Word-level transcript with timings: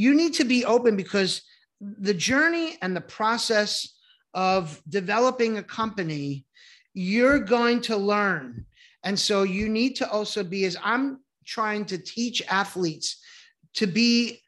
you 0.00 0.14
need 0.14 0.32
to 0.32 0.44
be 0.44 0.64
open 0.64 0.96
because 0.96 1.42
the 1.80 2.14
journey 2.14 2.78
and 2.80 2.96
the 2.96 3.02
process 3.18 3.98
of 4.32 4.80
developing 4.88 5.58
a 5.58 5.62
company, 5.62 6.46
you're 6.94 7.38
going 7.38 7.82
to 7.82 7.96
learn. 7.96 8.64
And 9.04 9.18
so 9.18 9.42
you 9.42 9.68
need 9.68 9.96
to 9.96 10.10
also 10.10 10.42
be, 10.42 10.64
as 10.64 10.76
I'm 10.82 11.20
trying 11.44 11.84
to 11.86 11.98
teach 11.98 12.42
athletes 12.48 13.20
to 13.74 13.86
be 13.86 14.40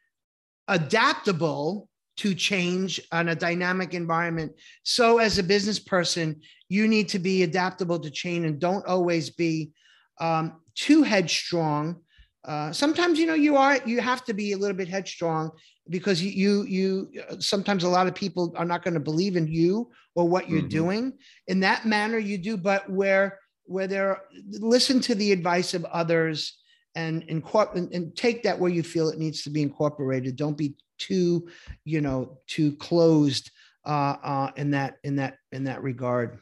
adaptable 0.67 1.87
to 2.17 2.33
change 2.33 2.99
on 3.11 3.29
a 3.29 3.35
dynamic 3.35 3.93
environment. 3.93 4.53
So, 4.83 5.19
as 5.19 5.37
a 5.37 5.43
business 5.43 5.79
person, 5.79 6.41
you 6.69 6.87
need 6.87 7.09
to 7.09 7.19
be 7.19 7.43
adaptable 7.43 7.99
to 7.99 8.09
change 8.09 8.45
and 8.45 8.59
don't 8.59 8.85
always 8.87 9.29
be 9.29 9.71
um, 10.19 10.61
too 10.75 11.03
headstrong. 11.03 12.01
Uh, 12.45 12.71
sometimes, 12.71 13.17
you 13.17 13.25
know, 13.25 13.33
you 13.33 13.55
are 13.55 13.79
you 13.85 14.01
have 14.01 14.23
to 14.25 14.33
be 14.33 14.51
a 14.51 14.57
little 14.57 14.75
bit 14.75 14.87
headstrong 14.87 15.49
because 15.89 16.21
you 16.21 16.31
you, 16.31 16.65
you 16.67 17.39
sometimes 17.39 17.83
a 17.83 17.89
lot 17.89 18.07
of 18.07 18.15
people 18.15 18.53
are 18.57 18.65
not 18.65 18.83
going 18.83 18.93
to 18.93 18.99
believe 18.99 19.35
in 19.37 19.47
you 19.47 19.89
or 20.15 20.27
what 20.27 20.49
you're 20.49 20.59
mm-hmm. 20.59 20.67
doing. 20.67 21.13
In 21.47 21.61
that 21.61 21.85
manner, 21.85 22.17
you 22.17 22.37
do, 22.37 22.57
but 22.57 22.89
where 22.89 23.39
where 23.65 23.87
there 23.87 24.23
listen 24.49 24.99
to 25.01 25.15
the 25.15 25.31
advice 25.31 25.73
of 25.73 25.85
others 25.85 26.57
and 26.95 27.23
incorporate 27.23 27.93
and 27.93 28.15
take 28.15 28.43
that 28.43 28.59
where 28.59 28.71
you 28.71 28.83
feel 28.83 29.09
it 29.09 29.19
needs 29.19 29.43
to 29.43 29.49
be 29.49 29.61
incorporated. 29.61 30.35
Don't 30.35 30.57
be 30.57 30.75
too, 30.99 31.47
you 31.85 32.01
know, 32.01 32.39
too 32.47 32.75
closed 32.75 33.51
uh, 33.85 34.15
uh, 34.23 34.51
in 34.57 34.71
that 34.71 34.97
in 35.03 35.15
that 35.15 35.37
in 35.51 35.63
that 35.63 35.81
regard. 35.81 36.39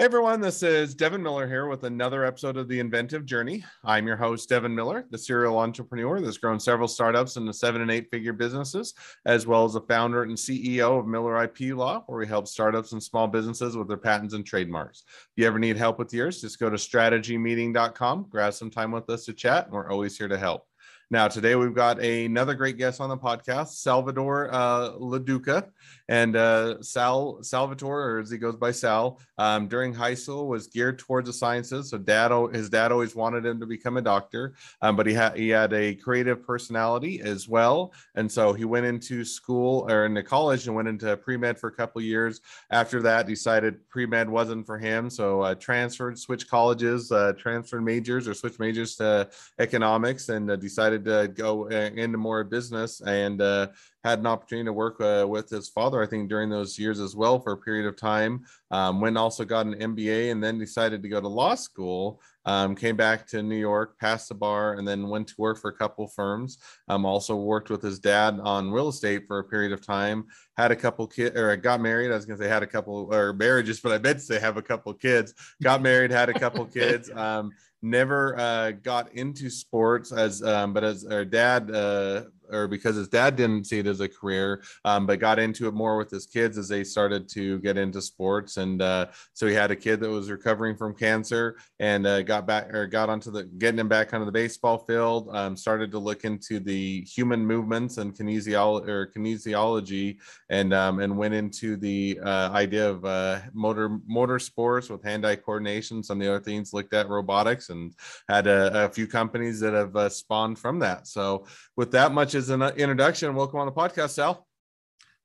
Hey 0.00 0.06
everyone, 0.06 0.40
this 0.40 0.62
is 0.62 0.94
Devin 0.94 1.22
Miller 1.22 1.46
here 1.46 1.66
with 1.66 1.84
another 1.84 2.24
episode 2.24 2.56
of 2.56 2.68
The 2.68 2.80
Inventive 2.80 3.26
Journey. 3.26 3.62
I'm 3.84 4.06
your 4.06 4.16
host, 4.16 4.48
Devin 4.48 4.74
Miller, 4.74 5.04
the 5.10 5.18
serial 5.18 5.58
entrepreneur 5.58 6.22
that's 6.22 6.38
grown 6.38 6.58
several 6.58 6.88
startups 6.88 7.36
into 7.36 7.52
seven 7.52 7.82
and 7.82 7.90
eight 7.90 8.08
figure 8.10 8.32
businesses, 8.32 8.94
as 9.26 9.46
well 9.46 9.66
as 9.66 9.74
the 9.74 9.82
founder 9.82 10.22
and 10.22 10.32
CEO 10.32 10.98
of 10.98 11.06
Miller 11.06 11.44
IP 11.44 11.76
Law, 11.76 12.02
where 12.06 12.18
we 12.18 12.26
help 12.26 12.48
startups 12.48 12.92
and 12.92 13.02
small 13.02 13.28
businesses 13.28 13.76
with 13.76 13.88
their 13.88 13.98
patents 13.98 14.32
and 14.32 14.46
trademarks. 14.46 15.04
If 15.06 15.32
you 15.36 15.46
ever 15.46 15.58
need 15.58 15.76
help 15.76 15.98
with 15.98 16.14
yours, 16.14 16.40
just 16.40 16.58
go 16.58 16.70
to 16.70 16.78
strategymeeting.com, 16.78 18.28
grab 18.30 18.54
some 18.54 18.70
time 18.70 18.92
with 18.92 19.10
us 19.10 19.26
to 19.26 19.34
chat, 19.34 19.66
and 19.66 19.74
we're 19.74 19.90
always 19.90 20.16
here 20.16 20.28
to 20.28 20.38
help. 20.38 20.66
Now, 21.12 21.26
today 21.26 21.56
we've 21.56 21.74
got 21.74 21.98
another 21.98 22.54
great 22.54 22.78
guest 22.78 23.00
on 23.00 23.08
the 23.08 23.16
podcast, 23.16 23.70
Salvador 23.82 24.48
uh, 24.54 24.92
LoDuca. 24.92 25.68
And 26.10 26.34
uh, 26.34 26.82
Sal 26.82 27.38
Salvatore, 27.40 28.02
or 28.02 28.18
as 28.18 28.32
he 28.32 28.36
goes 28.36 28.56
by 28.56 28.72
Sal, 28.72 29.20
um, 29.38 29.68
during 29.68 29.94
high 29.94 30.14
school 30.14 30.48
was 30.48 30.66
geared 30.66 30.98
towards 30.98 31.28
the 31.28 31.32
sciences. 31.32 31.90
So 31.90 31.98
dad, 31.98 32.32
his 32.52 32.68
dad 32.68 32.90
always 32.90 33.14
wanted 33.14 33.46
him 33.46 33.60
to 33.60 33.66
become 33.66 33.96
a 33.96 34.02
doctor, 34.02 34.54
um, 34.82 34.96
but 34.96 35.06
he 35.06 35.14
had 35.14 35.36
he 35.36 35.50
had 35.50 35.72
a 35.72 35.94
creative 35.94 36.44
personality 36.44 37.20
as 37.20 37.48
well, 37.48 37.92
and 38.16 38.30
so 38.30 38.52
he 38.52 38.64
went 38.64 38.86
into 38.86 39.24
school 39.24 39.88
or 39.88 40.04
into 40.04 40.24
college 40.24 40.66
and 40.66 40.74
went 40.74 40.88
into 40.88 41.16
pre 41.16 41.36
med 41.36 41.60
for 41.60 41.68
a 41.68 41.72
couple 41.72 42.02
years. 42.02 42.40
After 42.72 43.00
that, 43.02 43.28
decided 43.28 43.88
pre 43.88 44.04
med 44.04 44.28
wasn't 44.28 44.66
for 44.66 44.78
him, 44.78 45.10
so 45.10 45.42
uh, 45.42 45.54
transferred, 45.54 46.18
switched 46.18 46.50
colleges, 46.50 47.12
uh, 47.12 47.34
transferred 47.38 47.84
majors 47.84 48.26
or 48.26 48.34
switched 48.34 48.58
majors 48.58 48.96
to 48.96 49.30
economics, 49.60 50.28
and 50.28 50.50
uh, 50.50 50.56
to 51.04 51.28
go 51.28 51.70
uh, 51.70 51.90
into 51.94 52.18
more 52.18 52.44
business 52.44 53.00
and 53.00 53.40
uh, 53.40 53.68
had 54.04 54.18
an 54.18 54.26
opportunity 54.26 54.66
to 54.66 54.72
work 54.72 55.00
uh, 55.00 55.26
with 55.28 55.50
his 55.50 55.68
father, 55.68 56.02
I 56.02 56.06
think, 56.06 56.28
during 56.28 56.48
those 56.48 56.78
years 56.78 57.00
as 57.00 57.14
well 57.14 57.38
for 57.38 57.52
a 57.52 57.58
period 57.58 57.86
of 57.86 57.96
time. 57.96 58.44
Um, 58.70 59.00
when 59.00 59.16
also 59.16 59.44
got 59.44 59.66
an 59.66 59.74
MBA 59.74 60.30
and 60.32 60.42
then 60.42 60.58
decided 60.58 61.02
to 61.02 61.08
go 61.08 61.20
to 61.20 61.28
law 61.28 61.54
school. 61.54 62.20
Um, 62.46 62.74
came 62.74 62.96
back 62.96 63.26
to 63.28 63.42
New 63.42 63.56
York, 63.56 63.98
passed 63.98 64.30
the 64.30 64.34
bar, 64.34 64.74
and 64.74 64.88
then 64.88 65.08
went 65.08 65.28
to 65.28 65.34
work 65.36 65.58
for 65.58 65.68
a 65.68 65.76
couple 65.76 66.06
firms. 66.08 66.56
Um, 66.88 67.04
also 67.04 67.36
worked 67.36 67.68
with 67.68 67.82
his 67.82 67.98
dad 67.98 68.40
on 68.42 68.70
real 68.70 68.88
estate 68.88 69.26
for 69.26 69.40
a 69.40 69.44
period 69.44 69.72
of 69.72 69.84
time. 69.84 70.24
Had 70.56 70.72
a 70.72 70.76
couple 70.76 71.06
kids, 71.06 71.36
or 71.36 71.54
got 71.56 71.82
married. 71.82 72.10
I 72.10 72.14
was 72.14 72.24
gonna 72.24 72.38
say 72.38 72.48
had 72.48 72.62
a 72.62 72.66
couple 72.66 73.12
or 73.12 73.34
marriages, 73.34 73.80
but 73.80 73.92
I 73.92 73.98
meant 73.98 74.20
to 74.20 74.24
say 74.24 74.40
have 74.40 74.56
a 74.56 74.62
couple 74.62 74.94
kids. 74.94 75.34
Got 75.62 75.82
married, 75.82 76.10
had 76.10 76.30
a 76.30 76.38
couple 76.38 76.64
kids. 76.66 77.10
Um, 77.20 77.52
never 77.82 78.38
uh, 78.38 78.70
got 78.70 79.12
into 79.12 79.50
sports 79.50 80.10
as, 80.10 80.42
um, 80.42 80.72
but 80.72 80.84
as 80.84 81.04
our 81.04 81.24
dad 81.24 81.70
uh, 81.70 82.24
or 82.52 82.68
because 82.68 82.96
his 82.96 83.08
dad 83.08 83.36
didn't 83.36 83.64
see 83.64 83.78
it 83.78 83.86
as 83.86 84.00
a 84.00 84.08
career, 84.08 84.62
um, 84.84 85.06
but 85.06 85.18
got 85.18 85.38
into 85.38 85.68
it 85.68 85.74
more 85.74 85.96
with 85.96 86.10
his 86.10 86.26
kids 86.26 86.58
as 86.58 86.68
they 86.68 86.84
started 86.84 87.28
to 87.30 87.58
get 87.60 87.76
into 87.76 88.00
sports. 88.00 88.56
And 88.56 88.82
uh, 88.82 89.06
so 89.32 89.46
he 89.46 89.54
had 89.54 89.70
a 89.70 89.76
kid 89.76 90.00
that 90.00 90.10
was 90.10 90.30
recovering 90.30 90.76
from 90.76 90.94
cancer 90.94 91.56
and 91.78 92.06
uh, 92.06 92.22
got 92.22 92.46
back 92.46 92.72
or 92.72 92.86
got 92.86 93.08
onto 93.08 93.30
the 93.30 93.44
getting 93.44 93.78
him 93.78 93.88
back 93.88 94.12
onto 94.12 94.26
the 94.26 94.32
baseball 94.32 94.78
field. 94.78 95.28
Um, 95.32 95.56
started 95.56 95.90
to 95.92 95.98
look 95.98 96.24
into 96.24 96.60
the 96.60 97.02
human 97.02 97.44
movements 97.44 97.98
and 97.98 98.14
kinesiology 98.14 98.88
or 98.88 99.06
kinesiology, 99.06 100.18
and 100.48 100.72
um, 100.72 101.00
and 101.00 101.16
went 101.16 101.34
into 101.34 101.76
the 101.76 102.18
uh, 102.24 102.50
idea 102.52 102.88
of 102.88 103.04
uh, 103.04 103.40
motor 103.52 103.98
motor 104.06 104.38
sports 104.38 104.88
with 104.88 105.02
hand-eye 105.02 105.36
coordination. 105.36 106.02
Some 106.02 106.20
of 106.20 106.24
the 106.24 106.34
other 106.34 106.44
things 106.44 106.72
looked 106.72 106.94
at 106.94 107.08
robotics 107.08 107.70
and 107.70 107.94
had 108.28 108.46
a, 108.46 108.86
a 108.86 108.88
few 108.88 109.06
companies 109.06 109.60
that 109.60 109.74
have 109.74 109.94
uh, 109.96 110.08
spawned 110.08 110.58
from 110.58 110.78
that. 110.80 111.06
So 111.06 111.46
with 111.76 111.90
that 111.92 112.12
much 112.12 112.34
as 112.40 112.48
an 112.48 112.62
introduction, 112.62 113.34
welcome 113.34 113.60
on 113.60 113.66
the 113.66 113.72
podcast, 113.72 114.10
Sal. 114.10 114.46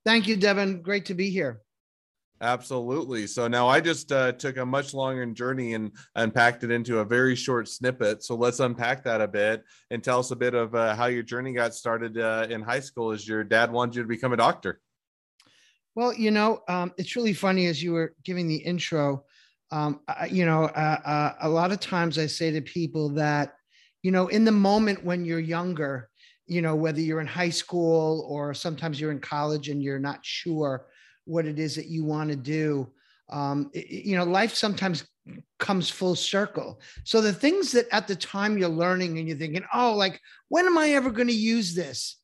Thank 0.03 0.27
you, 0.27 0.35
Devin. 0.35 0.81
Great 0.81 1.05
to 1.05 1.13
be 1.13 1.29
here. 1.29 1.61
Absolutely. 2.41 3.25
So 3.25 3.47
now 3.47 3.69
I 3.69 3.79
just 3.79 4.11
uh, 4.11 4.33
took 4.33 4.57
a 4.57 4.65
much 4.65 4.93
longer 4.93 5.25
journey 5.27 5.75
and 5.75 5.93
unpacked 6.15 6.65
it 6.65 6.71
into 6.71 6.99
a 6.99 7.05
very 7.05 7.33
short 7.33 7.69
snippet. 7.69 8.21
So 8.21 8.35
let's 8.35 8.59
unpack 8.59 9.05
that 9.05 9.21
a 9.21 9.29
bit 9.29 9.63
and 9.91 10.03
tell 10.03 10.19
us 10.19 10.31
a 10.31 10.35
bit 10.35 10.53
of 10.53 10.75
uh, 10.75 10.93
how 10.93 11.05
your 11.05 11.23
journey 11.23 11.53
got 11.53 11.73
started 11.73 12.17
uh, 12.17 12.47
in 12.49 12.61
high 12.61 12.81
school 12.81 13.13
as 13.13 13.25
your 13.25 13.45
dad 13.45 13.71
wanted 13.71 13.95
you 13.95 14.01
to 14.01 14.09
become 14.09 14.33
a 14.33 14.37
doctor. 14.37 14.81
Well, 15.95 16.13
you 16.13 16.31
know, 16.31 16.63
um, 16.67 16.91
it's 16.97 17.15
really 17.15 17.33
funny 17.33 17.67
as 17.67 17.81
you 17.81 17.93
were 17.93 18.13
giving 18.25 18.49
the 18.49 18.57
intro. 18.57 19.23
Um, 19.71 20.01
I, 20.09 20.25
you 20.25 20.45
know, 20.45 20.65
uh, 20.65 20.99
uh, 21.05 21.33
a 21.39 21.49
lot 21.49 21.71
of 21.71 21.79
times 21.79 22.19
I 22.19 22.25
say 22.25 22.51
to 22.51 22.61
people 22.61 23.07
that, 23.11 23.53
you 24.03 24.11
know, 24.11 24.27
in 24.27 24.43
the 24.43 24.51
moment 24.51 25.05
when 25.05 25.23
you're 25.23 25.39
younger, 25.39 26.09
you 26.47 26.61
know, 26.61 26.75
whether 26.75 27.01
you're 27.01 27.21
in 27.21 27.27
high 27.27 27.49
school 27.49 28.25
or 28.29 28.53
sometimes 28.53 28.99
you're 28.99 29.11
in 29.11 29.19
college 29.19 29.69
and 29.69 29.81
you're 29.81 29.99
not 29.99 30.19
sure 30.23 30.85
what 31.25 31.45
it 31.45 31.59
is 31.59 31.75
that 31.75 31.87
you 31.87 32.03
want 32.03 32.29
to 32.29 32.35
do. 32.35 32.91
Um, 33.29 33.71
it, 33.73 34.05
you 34.05 34.15
know, 34.15 34.23
life 34.23 34.53
sometimes 34.53 35.07
comes 35.57 35.89
full 35.89 36.15
circle. 36.15 36.79
So 37.03 37.21
the 37.21 37.33
things 37.33 37.71
that 37.71 37.87
at 37.91 38.07
the 38.07 38.15
time 38.15 38.57
you're 38.57 38.69
learning 38.69 39.17
and 39.17 39.27
you're 39.27 39.37
thinking, 39.37 39.63
oh, 39.73 39.95
like, 39.95 40.19
when 40.49 40.67
am 40.67 40.77
I 40.77 40.89
ever 40.89 41.09
going 41.09 41.27
to 41.27 41.33
use 41.33 41.73
this? 41.73 42.19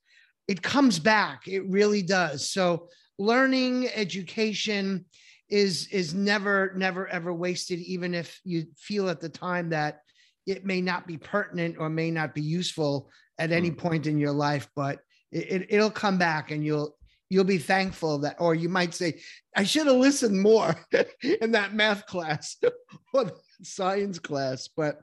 It 0.48 0.62
comes 0.62 1.00
back. 1.00 1.48
It 1.48 1.68
really 1.68 2.04
does. 2.04 2.50
So 2.50 2.90
learning, 3.18 3.90
education 3.94 5.06
is 5.50 5.88
is 5.88 6.14
never, 6.14 6.74
never, 6.76 7.08
ever 7.08 7.34
wasted, 7.34 7.80
even 7.80 8.14
if 8.14 8.40
you 8.44 8.66
feel 8.78 9.10
at 9.10 9.20
the 9.20 9.30
time 9.30 9.70
that 9.70 10.02
it 10.46 10.66
may 10.66 10.82
not 10.82 11.08
be 11.08 11.18
pertinent 11.18 11.76
or 11.78 11.90
may 11.90 12.12
not 12.12 12.34
be 12.34 12.42
useful 12.42 13.10
at 13.42 13.52
any 13.52 13.72
mm. 13.72 13.78
point 13.78 14.06
in 14.06 14.20
your 14.20 14.32
life, 14.32 14.70
but 14.76 15.00
it, 15.32 15.66
it, 15.70 15.80
will 15.80 15.90
come 15.90 16.18
back 16.18 16.52
and 16.52 16.64
you'll 16.64 16.96
you'll 17.30 17.44
be 17.44 17.58
thankful 17.58 18.20
that 18.20 18.36
or 18.40 18.54
you 18.54 18.68
might 18.68 18.94
say 18.94 19.20
i 19.56 19.64
should 19.64 19.88
have 19.88 19.96
listened 19.96 20.40
more 20.40 20.76
in 21.42 21.52
that 21.52 21.74
math 21.74 22.06
class 22.06 22.58
or 23.14 23.32
science 23.64 24.20
class. 24.20 24.68
But 24.68 25.02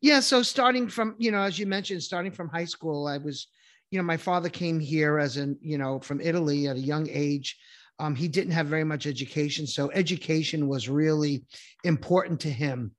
yeah 0.00 0.20
so 0.20 0.42
starting 0.42 0.88
from 0.88 1.16
you 1.18 1.32
know 1.32 1.42
as 1.42 1.58
you 1.58 1.66
mentioned 1.66 2.02
starting 2.02 2.32
from 2.32 2.48
high 2.48 2.64
school 2.64 3.06
i 3.06 3.18
was 3.18 3.48
you 3.90 3.98
know 3.98 4.04
my 4.04 4.16
father 4.16 4.48
came 4.48 4.78
here 4.78 5.18
as 5.18 5.36
an 5.36 5.58
you 5.60 5.78
know 5.78 5.98
from 6.00 6.20
italy 6.20 6.68
at 6.68 6.76
a 6.76 6.80
young 6.80 7.08
age. 7.10 7.58
Um, 7.98 8.14
he 8.14 8.28
didn't 8.28 8.52
have 8.52 8.66
very 8.66 8.84
much 8.84 9.06
education 9.06 9.66
so 9.66 9.90
education 9.92 10.68
was 10.68 10.88
really 10.88 11.44
important 11.84 12.40
to 12.40 12.50
him. 12.50 12.92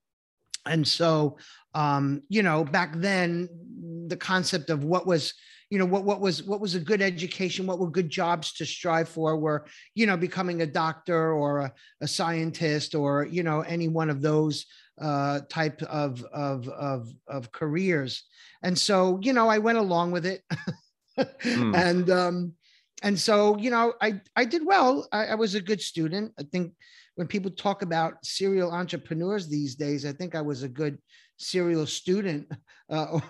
And 0.66 0.88
so 0.88 1.38
um, 1.74 2.22
you 2.30 2.44
know 2.44 2.64
back 2.64 2.94
then 2.96 3.48
the 4.12 4.18
concept 4.18 4.70
of 4.70 4.84
what 4.84 5.08
was 5.08 5.34
you 5.72 5.80
know 5.80 5.86
what 5.86 6.04
what 6.04 6.20
was 6.20 6.44
what 6.44 6.60
was 6.60 6.76
a 6.76 6.80
good 6.80 7.02
education 7.02 7.66
what 7.66 7.80
were 7.80 7.90
good 7.90 8.10
jobs 8.10 8.54
to 8.54 8.66
strive 8.66 9.08
for 9.08 9.38
were 9.38 9.66
you 9.96 10.06
know 10.06 10.18
becoming 10.18 10.62
a 10.62 10.66
doctor 10.66 11.32
or 11.32 11.60
a, 11.60 11.74
a 12.02 12.08
scientist 12.08 12.94
or 12.94 13.26
you 13.26 13.42
know 13.42 13.62
any 13.62 13.88
one 13.88 14.10
of 14.10 14.22
those 14.22 14.66
uh, 15.02 15.40
type 15.50 15.82
of, 15.84 16.24
of 16.32 16.68
of 16.70 17.12
of 17.28 17.52
careers. 17.52 18.24
And 18.64 18.78
so 18.78 19.20
you 19.22 19.34
know 19.34 19.48
i 19.48 19.58
went 19.58 19.80
along 19.80 20.12
with 20.12 20.26
it. 20.26 20.44
Mm. 21.18 21.76
and 21.90 22.10
um 22.10 22.54
and 23.02 23.20
so 23.20 23.58
you 23.58 23.72
know 23.72 23.94
i 24.02 24.20
i 24.36 24.46
did 24.46 24.66
well. 24.66 25.08
I, 25.12 25.28
I 25.28 25.36
was 25.36 25.56
a 25.56 25.62
good 25.62 25.82
student. 25.82 26.34
I 26.40 26.44
think 26.44 26.74
when 27.16 27.28
people 27.28 27.52
talk 27.52 27.82
about 27.82 28.24
serial 28.26 28.72
entrepreneurs 28.72 29.48
these 29.48 29.76
days 29.76 30.06
i 30.06 30.14
think 30.14 30.34
i 30.34 30.42
was 30.42 30.64
a 30.64 30.70
good 30.70 30.98
serial 31.42 31.86
student 31.86 32.48
uh, 32.90 33.20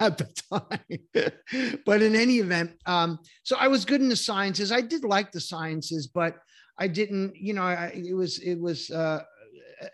at 0.00 0.18
the 0.18 0.28
time. 0.50 1.80
but 1.84 2.02
in 2.02 2.14
any 2.14 2.38
event, 2.38 2.72
um, 2.86 3.18
so 3.42 3.56
I 3.58 3.68
was 3.68 3.84
good 3.84 4.00
in 4.00 4.08
the 4.08 4.16
sciences. 4.16 4.72
I 4.72 4.80
did 4.80 5.04
like 5.04 5.32
the 5.32 5.40
sciences, 5.40 6.06
but 6.06 6.36
I 6.78 6.88
didn't, 6.88 7.36
you 7.36 7.54
know, 7.54 7.62
I, 7.62 7.92
it 7.94 8.14
was, 8.14 8.38
it 8.38 8.58
was, 8.58 8.90
uh, 8.90 9.22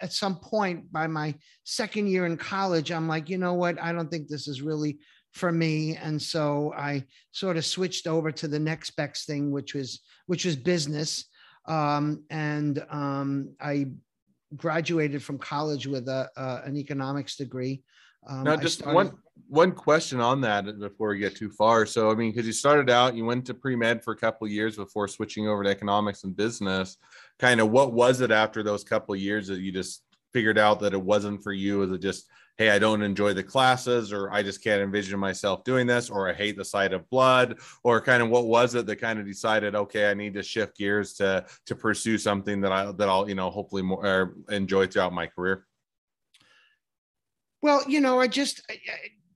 at 0.01 0.13
some 0.13 0.37
point 0.37 0.93
by 0.93 1.07
my 1.07 1.35
second 1.65 2.09
year 2.09 2.27
in 2.27 2.37
college, 2.37 2.93
I'm 2.93 3.09
like, 3.09 3.29
you 3.29 3.39
know 3.39 3.55
what? 3.55 3.81
I 3.81 3.93
don't 3.93 4.11
think 4.11 4.29
this 4.29 4.47
is 4.47 4.63
really 4.63 4.99
for 5.33 5.53
me. 5.53 5.97
And 5.97 6.21
so 6.21 6.75
I 6.77 7.05
sort 7.33 7.57
of 7.57 7.65
switched 7.65 8.07
over 8.07 8.31
to 8.33 8.49
the 8.49 8.59
next 8.59 8.91
best 8.97 9.27
thing, 9.27 9.51
which 9.51 9.75
was, 9.75 10.01
which 10.27 10.45
was 10.45 10.57
business. 10.57 11.25
Um, 11.67 12.25
and 12.31 12.85
um, 12.91 13.55
I 13.61 13.89
graduated 14.57 15.23
from 15.23 15.39
college 15.39 15.87
with 15.87 16.09
a, 16.09 16.29
uh, 16.37 16.63
an 16.65 16.77
economics 16.77 17.37
degree. 17.37 17.83
Um, 18.27 18.45
now, 18.45 18.57
just 18.57 18.81
started... 18.81 18.95
one 18.95 19.13
one 19.49 19.73
question 19.73 20.21
on 20.21 20.41
that 20.43 20.79
before 20.79 21.11
we 21.11 21.19
get 21.19 21.37
too 21.37 21.51
far. 21.51 21.87
So, 21.87 22.11
I 22.11 22.15
mean, 22.15 22.31
because 22.31 22.47
you 22.47 22.53
started 22.53 22.91
out, 22.91 23.15
you 23.15 23.25
went 23.25 23.47
to 23.47 23.55
pre 23.55 23.77
med 23.77 24.03
for 24.03 24.13
a 24.13 24.17
couple 24.17 24.47
years 24.49 24.77
before 24.77 25.09
switching 25.09 25.49
over 25.49 25.63
to 25.65 25.71
economics 25.71 26.25
and 26.25 26.37
business. 26.37 26.97
Kind 27.39 27.61
of, 27.61 27.71
what 27.71 27.93
was 27.93 28.21
it 28.21 28.31
after 28.31 28.63
those 28.63 28.85
couple 28.85 29.15
years 29.17 29.47
that 29.47 29.61
you 29.61 29.73
just 29.73 30.03
figured 30.33 30.59
out 30.59 30.81
that 30.81 30.93
it 30.93 31.01
wasn't 31.01 31.43
for 31.43 31.53
you? 31.53 31.83
Is 31.83 31.93
it 31.93 32.03
just 32.03 32.27
hey, 32.59 32.71
I 32.71 32.79
don't 32.79 33.03
enjoy 33.03 33.33
the 33.33 33.43
classes, 33.43 34.13
or 34.13 34.31
I 34.31 34.43
just 34.43 34.63
can't 34.63 34.83
envision 34.83 35.19
myself 35.19 35.65
doing 35.65 35.87
this, 35.87 36.11
or 36.11 36.29
I 36.29 36.35
hate 36.35 36.57
the 36.57 36.65
sight 36.65 36.93
of 36.93 37.09
blood, 37.09 37.59
or 37.85 38.01
kind 38.01 38.23
of 38.23 38.29
what 38.29 38.47
was 38.47 38.75
it 38.75 38.85
that 38.87 38.97
kind 38.97 39.19
of 39.19 39.27
decided, 39.27 39.75
okay, 39.75 40.11
I 40.11 40.15
need 40.15 40.35
to 40.35 40.43
shift 40.43 40.77
gears 40.77 41.15
to 41.15 41.47
to 41.67 41.75
pursue 41.75 42.19
something 42.19 42.61
that 42.61 42.73
I 42.73 42.93
that 42.93 43.09
I'll 43.09 43.29
you 43.29 43.37
know 43.37 43.49
hopefully 43.49 43.83
more 43.83 44.35
enjoy 44.51 44.89
throughout 44.89 45.13
my 45.13 45.27
career. 45.27 45.67
Well, 47.63 47.83
you 47.89 48.01
know, 48.01 48.21
I 48.21 48.27
just. 48.27 48.61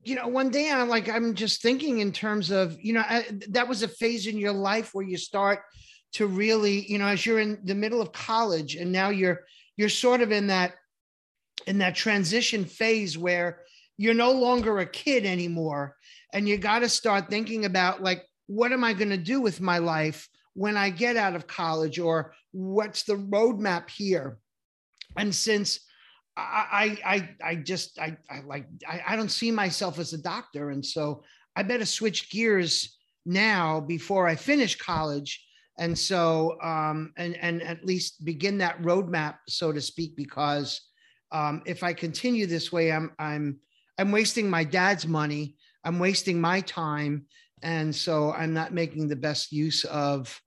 You 0.05 0.17
know, 0.17 0.27
one 0.27 0.51
day 0.51 0.69
I'm 0.69 0.89
like, 0.89 1.09
I'm 1.09 1.33
just 1.33 1.63
thinking 1.63 2.01
in 2.01 2.11
terms 2.11 2.51
of, 2.51 2.77
you 2.83 2.93
know, 2.93 3.05
I, 3.09 3.25
that 3.51 3.69
was 3.69 3.85
a 3.85 3.89
phase 3.89 4.27
in 4.27 4.37
your 4.37 4.51
life 4.53 4.95
where 4.95 5.05
you 5.07 5.17
start 5.17 5.61
to 6.15 6.27
really, 6.27 6.85
you 6.91 6.99
know, 6.99 7.07
as 7.07 7.25
you're 7.25 7.39
in 7.39 7.61
the 7.63 7.77
middle 7.77 8.01
of 8.01 8.11
college 8.11 8.75
and 8.75 8.91
now 8.91 9.11
you're, 9.11 9.43
you're 9.77 9.89
sort 9.89 10.21
of 10.21 10.33
in 10.33 10.49
that 10.49 10.75
in 11.67 11.79
that 11.79 11.95
transition 11.95 12.65
phase 12.65 13.17
where 13.17 13.61
you're 13.97 14.15
no 14.15 14.33
longer 14.33 14.79
a 14.79 14.87
kid 14.87 15.25
anymore 15.25 15.97
and 16.33 16.49
you 16.49 16.57
got 16.57 16.81
to 16.81 16.89
start 16.89 17.29
thinking 17.29 17.65
about 17.65 18.03
like 18.03 18.25
what 18.47 18.73
am 18.73 18.85
i 18.85 18.93
going 18.93 19.11
to 19.11 19.17
do 19.17 19.41
with 19.41 19.61
my 19.61 19.79
life 19.79 20.29
when 20.55 20.77
i 20.77 20.91
get 20.91 21.17
out 21.17 21.35
of 21.35 21.47
college 21.47 21.99
or 21.99 22.35
what's 22.53 23.03
the 23.03 23.17
roadmap 23.17 23.91
here? 23.91 24.39
And 25.17 25.35
since 25.35 25.81
i 26.35 26.97
i 27.05 27.29
i 27.45 27.55
just 27.57 27.99
i, 27.99 28.17
I 28.31 28.41
like 28.41 28.67
I, 28.89 29.03
I 29.09 29.17
don't 29.17 29.31
see 29.31 29.51
myself 29.51 29.99
as 29.99 30.13
a 30.13 30.23
doctor. 30.23 30.71
And 30.71 30.85
so 30.85 31.25
i 31.57 31.63
better 31.63 31.85
switch 31.85 32.31
gears 32.31 32.97
now 33.27 33.81
before 33.81 34.29
i 34.29 34.35
finish 34.35 34.77
college. 34.77 35.45
And 35.79 35.99
so 35.99 36.59
um 36.63 37.13
and 37.17 37.37
and 37.37 37.63
at 37.63 37.85
least 37.85 38.25
begin 38.25 38.59
that 38.59 38.81
roadmap 38.81 39.37
so 39.49 39.73
to 39.73 39.81
speak 39.81 40.17
because 40.17 40.81
um, 41.33 41.63
if 41.65 41.83
I 41.83 41.93
continue 41.95 42.47
this 42.47 42.71
way, 42.71 42.93
I'm 42.93 43.13
I'm 43.19 43.59
I'm 43.99 44.13
wasting 44.13 44.49
my 44.49 44.65
dad's 44.65 45.07
money. 45.07 45.57
I'm 45.85 45.99
wasting 45.99 46.41
my 46.41 46.61
time, 46.61 47.27
and 47.63 47.95
so 47.95 48.33
I'm 48.33 48.55
not 48.55 48.73
making 48.73 49.09
the 49.09 49.17
best 49.17 49.51
use 49.51 49.85
of 49.85 50.41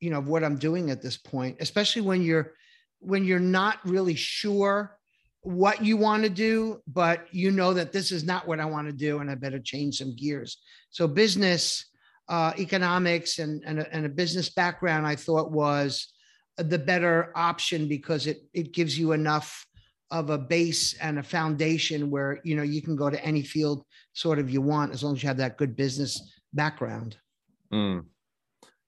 you 0.00 0.10
know 0.10 0.20
what 0.20 0.44
I'm 0.44 0.56
doing 0.56 0.90
at 0.90 1.00
this 1.00 1.16
point. 1.16 1.56
Especially 1.60 2.02
when 2.02 2.22
you're 2.22 2.54
when 2.98 3.24
you're 3.24 3.38
not 3.38 3.78
really 3.84 4.14
sure 4.14 4.98
what 5.42 5.84
you 5.84 5.96
want 5.96 6.22
to 6.24 6.28
do, 6.28 6.80
but 6.86 7.26
you 7.32 7.50
know 7.50 7.74
that 7.74 7.92
this 7.92 8.12
is 8.12 8.24
not 8.24 8.46
what 8.46 8.60
I 8.60 8.64
want 8.64 8.88
to 8.88 8.92
do, 8.92 9.20
and 9.20 9.30
I 9.30 9.36
better 9.36 9.60
change 9.60 9.98
some 9.98 10.14
gears. 10.14 10.58
So 10.90 11.06
business, 11.06 11.86
uh, 12.28 12.52
economics, 12.58 13.38
and 13.38 13.62
and 13.64 13.78
a, 13.78 13.94
and 13.94 14.06
a 14.06 14.08
business 14.08 14.50
background, 14.50 15.06
I 15.06 15.14
thought 15.14 15.52
was 15.52 16.12
the 16.58 16.78
better 16.78 17.32
option 17.36 17.88
because 17.88 18.26
it 18.26 18.42
it 18.52 18.72
gives 18.72 18.98
you 18.98 19.12
enough 19.12 19.64
of 20.12 20.28
a 20.28 20.38
base 20.38 20.92
and 21.00 21.18
a 21.18 21.22
foundation 21.22 22.10
where 22.10 22.38
you 22.44 22.54
know 22.54 22.62
you 22.62 22.82
can 22.82 22.94
go 22.94 23.08
to 23.08 23.24
any 23.24 23.42
field 23.42 23.84
sort 24.12 24.38
of 24.38 24.50
you 24.50 24.60
want 24.60 24.92
as 24.92 25.02
long 25.02 25.14
as 25.16 25.22
you 25.22 25.26
have 25.26 25.38
that 25.38 25.56
good 25.56 25.74
business 25.74 26.34
background 26.52 27.16
mm. 27.72 28.04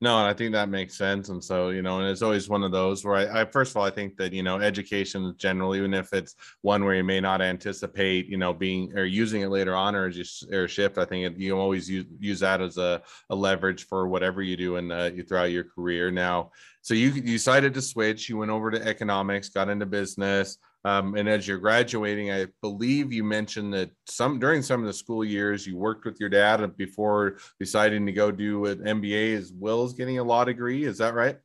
no 0.02 0.18
and 0.18 0.28
i 0.28 0.34
think 0.34 0.52
that 0.52 0.68
makes 0.68 0.94
sense 0.94 1.30
and 1.30 1.42
so 1.42 1.70
you 1.70 1.80
know 1.80 1.98
and 1.98 2.10
it's 2.10 2.20
always 2.20 2.50
one 2.50 2.62
of 2.62 2.72
those 2.72 3.06
where 3.06 3.16
I, 3.16 3.40
I, 3.40 3.44
first 3.46 3.70
of 3.70 3.78
all 3.78 3.86
i 3.86 3.90
think 3.90 4.18
that 4.18 4.34
you 4.34 4.42
know 4.42 4.60
education 4.60 5.34
generally 5.38 5.78
even 5.78 5.94
if 5.94 6.12
it's 6.12 6.36
one 6.60 6.84
where 6.84 6.94
you 6.94 7.04
may 7.04 7.22
not 7.22 7.40
anticipate 7.40 8.26
you 8.26 8.36
know 8.36 8.52
being 8.52 8.92
or 8.92 9.06
using 9.06 9.40
it 9.40 9.48
later 9.48 9.74
on 9.74 9.94
or 9.94 10.10
just 10.10 10.52
or 10.52 10.68
shift 10.68 10.98
i 10.98 11.06
think 11.06 11.24
it, 11.24 11.38
you 11.40 11.58
always 11.58 11.88
use, 11.88 12.04
use 12.20 12.40
that 12.40 12.60
as 12.60 12.76
a, 12.76 13.00
a 13.30 13.34
leverage 13.34 13.86
for 13.86 14.08
whatever 14.08 14.42
you 14.42 14.58
do 14.58 14.76
in 14.76 14.92
uh, 14.92 15.10
throughout 15.26 15.50
your 15.50 15.64
career 15.64 16.10
now 16.10 16.50
so 16.82 16.92
you, 16.92 17.08
you 17.08 17.22
decided 17.22 17.72
to 17.72 17.80
switch 17.80 18.28
you 18.28 18.36
went 18.36 18.50
over 18.50 18.70
to 18.70 18.86
economics 18.86 19.48
got 19.48 19.70
into 19.70 19.86
business 19.86 20.58
um, 20.84 21.14
and 21.14 21.28
as 21.28 21.48
you're 21.48 21.58
graduating, 21.58 22.30
I 22.30 22.46
believe 22.60 23.12
you 23.12 23.24
mentioned 23.24 23.72
that 23.72 23.90
some 24.06 24.38
during 24.38 24.62
some 24.62 24.80
of 24.80 24.86
the 24.86 24.92
school 24.92 25.24
years 25.24 25.66
you 25.66 25.76
worked 25.78 26.04
with 26.04 26.20
your 26.20 26.28
dad 26.28 26.76
before 26.76 27.38
deciding 27.58 28.04
to 28.06 28.12
go 28.12 28.30
do 28.30 28.66
an 28.66 28.78
MBA 28.78 29.36
as 29.36 29.52
well 29.52 29.82
as 29.84 29.94
getting 29.94 30.18
a 30.18 30.24
law 30.24 30.44
degree. 30.44 30.84
Is 30.84 30.98
that 30.98 31.14
right? 31.14 31.38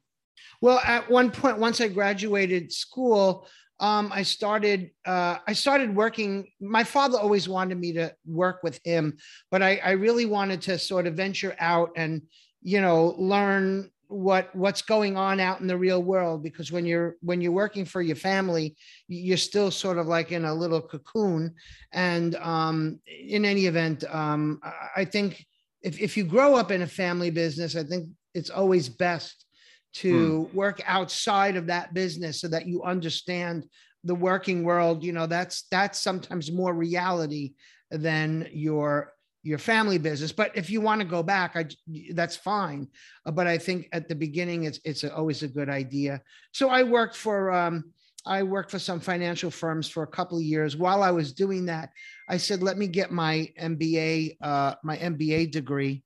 Well, 0.62 0.80
at 0.86 1.10
one 1.10 1.32
point, 1.32 1.58
once 1.58 1.80
I 1.80 1.88
graduated 1.88 2.72
school, 2.72 3.48
um, 3.80 4.12
I 4.14 4.24
started 4.24 4.92
uh, 5.06 5.38
I 5.48 5.54
started 5.54 5.96
working. 5.96 6.48
My 6.60 6.84
father 6.84 7.18
always 7.18 7.48
wanted 7.48 7.80
me 7.80 7.94
to 7.94 8.14
work 8.26 8.62
with 8.62 8.82
him, 8.84 9.18
but 9.52 9.64
I, 9.64 9.80
I 9.84 9.92
really 9.92 10.26
wanted 10.26 10.62
to 10.64 10.78
sort 10.78 11.08
of 11.08 11.16
venture 11.16 11.56
out 11.60 11.92
and 11.96 12.24
you 12.62 12.82
know 12.82 13.16
learn 13.18 13.90
what 14.10 14.54
what's 14.56 14.82
going 14.82 15.16
on 15.16 15.40
out 15.40 15.62
in 15.62 15.68
the 15.68 15.78
real 15.78 16.02
world 16.02 16.42
because 16.42 16.72
when 16.72 16.84
you're 16.84 17.16
when 17.22 17.42
you're 17.42 17.52
working 17.52 17.86
for 17.86 18.02
your 18.02 18.16
family 18.16 18.76
you're 19.08 19.38
still 19.38 19.70
sort 19.70 20.00
of 20.00 20.08
like 20.08 20.32
in 20.32 20.46
a 20.46 20.54
little 20.54 20.82
cocoon 20.82 21.54
and 21.94 22.36
um, 22.38 23.00
in 23.08 23.46
any 23.46 23.68
event 23.68 24.04
um, 24.10 24.60
i 24.96 25.06
think 25.06 25.46
if, 25.84 26.00
if 26.02 26.18
you 26.18 26.24
grow 26.24 26.56
up 26.56 26.72
in 26.72 26.82
a 26.82 26.88
family 26.88 27.30
business 27.30 27.76
i 27.76 27.84
think 27.84 28.10
it's 28.34 28.50
always 28.50 28.90
best 28.90 29.46
to 29.94 30.48
mm. 30.50 30.54
work 30.56 30.82
outside 30.88 31.56
of 31.56 31.68
that 31.68 31.94
business 31.94 32.42
so 32.42 32.48
that 32.48 32.66
you 32.66 32.82
understand 32.82 33.64
the 34.06 34.16
working 34.16 34.64
world 34.64 35.04
you 35.04 35.12
know 35.12 35.28
that's 35.28 35.68
that's 35.70 36.02
sometimes 36.02 36.52
more 36.52 36.74
reality 36.74 37.54
than 37.92 38.48
your 38.52 39.14
your 39.44 39.58
family 39.58 39.98
business. 39.98 40.32
But 40.32 40.56
if 40.56 40.70
you 40.70 40.82
want 40.82 41.02
to 41.02 41.08
go 41.08 41.24
back, 41.24 41.56
I, 41.56 41.66
that's 42.14 42.36
fine. 42.36 42.88
Uh, 43.26 43.32
but 43.32 43.48
I 43.48 43.58
think 43.58 43.88
at 43.94 44.08
the 44.08 44.16
beginning, 44.16 44.66
it's 44.66 44.80
it's 44.84 45.04
a, 45.04 45.16
always 45.16 45.44
a 45.44 45.48
good 45.48 45.70
idea. 45.70 46.22
So 46.52 46.70
I 46.70 46.84
worked 46.84 47.16
for 47.16 47.52
um, 47.52 47.94
I 48.26 48.44
worked 48.44 48.72
for 48.72 48.80
some 48.80 49.00
financial 49.00 49.50
firms 49.50 49.88
for 49.88 50.04
a 50.04 50.08
couple 50.08 50.38
of 50.38 50.44
years. 50.44 50.76
While 50.76 51.04
I 51.04 51.12
was 51.12 51.34
doing 51.34 51.66
that, 51.68 51.92
I 52.28 52.38
said, 52.38 52.62
let 52.62 52.78
me 52.78 52.88
get 52.88 53.12
my 53.12 53.50
MBA 53.60 54.38
uh, 54.42 54.76
my 54.84 54.98
MBA 54.98 55.52
degree, 55.52 56.04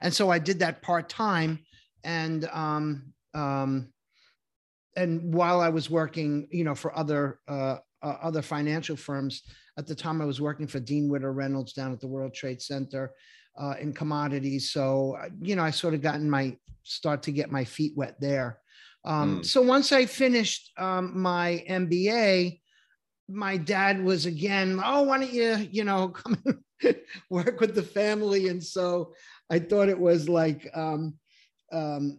and 0.00 0.14
so 0.14 0.30
I 0.30 0.38
did 0.38 0.60
that 0.60 0.82
part 0.82 1.08
time. 1.08 1.60
And 2.04 2.44
um, 2.52 3.12
um, 3.34 3.92
and 4.96 5.34
while 5.34 5.60
I 5.60 5.70
was 5.70 5.90
working, 5.90 6.48
you 6.50 6.64
know, 6.64 6.74
for 6.74 6.96
other 6.96 7.40
uh, 7.48 7.78
uh, 8.02 8.16
other 8.22 8.42
financial 8.42 8.96
firms, 8.96 9.42
at 9.78 9.86
the 9.86 9.94
time, 9.94 10.20
I 10.20 10.26
was 10.26 10.40
working 10.40 10.66
for 10.66 10.80
Dean 10.80 11.08
Witter 11.08 11.32
Reynolds 11.32 11.72
down 11.72 11.92
at 11.92 12.00
the 12.00 12.06
World 12.06 12.34
Trade 12.34 12.60
Center 12.60 13.12
uh, 13.58 13.74
in 13.80 13.92
commodities. 13.92 14.70
So, 14.70 15.16
uh, 15.20 15.28
you 15.40 15.56
know, 15.56 15.62
I 15.62 15.70
sort 15.70 15.94
of 15.94 16.02
gotten 16.02 16.28
my 16.28 16.56
start 16.82 17.22
to 17.24 17.32
get 17.32 17.50
my 17.50 17.64
feet 17.64 17.92
wet 17.96 18.16
there. 18.20 18.58
Um, 19.04 19.40
mm. 19.40 19.46
So 19.46 19.62
once 19.62 19.92
I 19.92 20.06
finished 20.06 20.72
um, 20.78 21.18
my 21.20 21.64
MBA, 21.68 22.60
my 23.28 23.56
dad 23.56 24.02
was 24.02 24.26
again, 24.26 24.80
oh, 24.84 25.02
why 25.02 25.18
don't 25.18 25.32
you, 25.32 25.68
you 25.70 25.84
know, 25.84 26.08
come 26.08 26.42
work 27.30 27.60
with 27.60 27.74
the 27.74 27.82
family? 27.82 28.48
And 28.48 28.62
so 28.62 29.14
I 29.50 29.58
thought 29.58 29.88
it 29.88 29.98
was 29.98 30.28
like, 30.28 30.68
um, 30.74 31.14
um, 31.72 32.18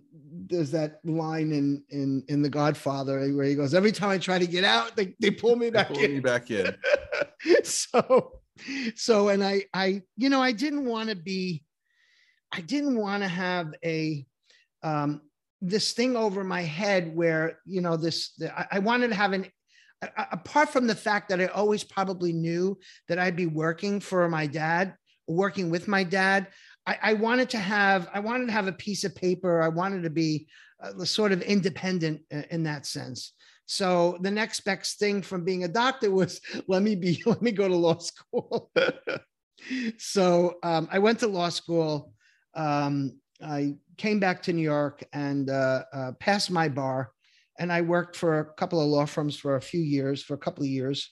there's 0.50 0.72
that 0.72 1.00
line 1.04 1.52
in 1.52 1.84
in 1.90 2.24
in 2.28 2.42
The 2.42 2.50
Godfather 2.50 3.20
where 3.34 3.46
he 3.46 3.56
goes, 3.56 3.74
"Every 3.74 3.92
time 3.92 4.10
I 4.10 4.18
try 4.18 4.40
to 4.40 4.48
get 4.48 4.64
out, 4.64 4.96
they, 4.96 5.16
they 5.20 5.32
pull 5.32 5.56
me 5.56 5.70
back 5.70 5.90
pull 5.90 6.00
in." 6.00 6.14
Me 6.14 6.20
back 6.20 6.50
in. 6.52 6.76
so, 7.64 8.40
so, 8.96 9.30
and 9.30 9.44
I, 9.44 9.64
I, 9.74 10.02
you 10.18 10.30
know, 10.30 10.42
I 10.42 10.52
didn't 10.52 10.86
want 10.86 11.10
to 11.10 11.16
be, 11.16 11.64
I 12.52 12.62
didn't 12.62 12.98
want 12.98 13.24
to 13.24 13.30
have 13.30 13.74
a, 13.86 14.26
um, 14.82 15.22
this 15.62 15.94
thing 15.94 16.18
over 16.18 16.44
my 16.44 16.62
head 16.62 17.16
where 17.16 17.60
you 17.66 17.82
know 17.82 17.96
this. 17.96 18.34
The, 18.38 18.58
I, 18.58 18.68
I 18.74 18.80
wanted 18.80 19.10
to 19.10 19.16
have 19.16 19.34
an 19.34 19.48
apart 20.32 20.70
from 20.70 20.88
the 20.88 20.96
fact 20.96 21.30
that 21.30 21.40
I 21.40 21.46
always 21.48 21.84
probably 21.84 22.34
knew 22.34 22.78
that 23.08 23.20
I'd 23.20 23.36
be 23.36 23.46
working 23.46 24.00
for 24.00 24.28
my 24.30 24.48
dad, 24.48 24.96
working 25.28 25.70
with 25.70 25.88
my 25.88 26.04
dad, 26.04 26.48
I, 26.86 26.98
I, 27.02 27.14
wanted 27.14 27.50
to 27.52 27.58
have 27.58 28.10
I 28.14 28.20
wanted 28.20 28.48
to 28.48 28.52
have 28.52 28.68
a 28.68 28.74
piece 28.74 29.04
of 29.04 29.16
paper. 29.16 29.62
I 29.62 29.70
wanted 29.70 30.04
to 30.04 30.10
be 30.10 30.48
uh, 30.82 31.06
sort 31.06 31.32
of 31.32 31.42
independent 31.42 32.22
in 32.52 32.64
that 32.64 32.86
sense. 32.86 33.34
So 33.66 34.18
the 34.22 34.32
next 34.32 34.62
best 34.62 35.00
thing 35.00 35.22
from 35.22 35.46
being 35.46 35.64
a 35.64 35.68
doctor 35.68 36.12
was 36.12 36.42
let 36.68 36.84
me 36.84 36.96
be 36.96 37.22
let 37.26 37.42
me 37.42 37.52
go 37.52 37.68
to 37.68 37.76
law 37.76 37.98
school. 37.98 38.72
so 39.98 40.56
um, 40.64 40.88
I 40.92 41.00
went 41.00 41.20
to 41.20 41.28
law 41.28 41.50
school. 41.50 42.14
Um, 42.56 43.20
I 43.42 43.76
came 43.98 44.20
back 44.20 44.44
to 44.44 44.54
New 44.54 44.62
York 44.62 45.04
and 45.12 45.50
uh, 45.50 45.84
uh, 45.94 46.12
passed 46.20 46.52
my 46.52 46.70
bar, 46.70 47.12
and 47.60 47.72
I 47.72 47.82
worked 47.82 48.16
for 48.16 48.40
a 48.40 48.54
couple 48.54 48.80
of 48.80 48.88
law 48.88 49.06
firms 49.06 49.36
for 49.36 49.56
a 49.56 49.62
few 49.62 49.82
years, 49.82 50.24
for 50.24 50.34
a 50.34 50.38
couple 50.38 50.64
of 50.64 50.70
years, 50.70 51.12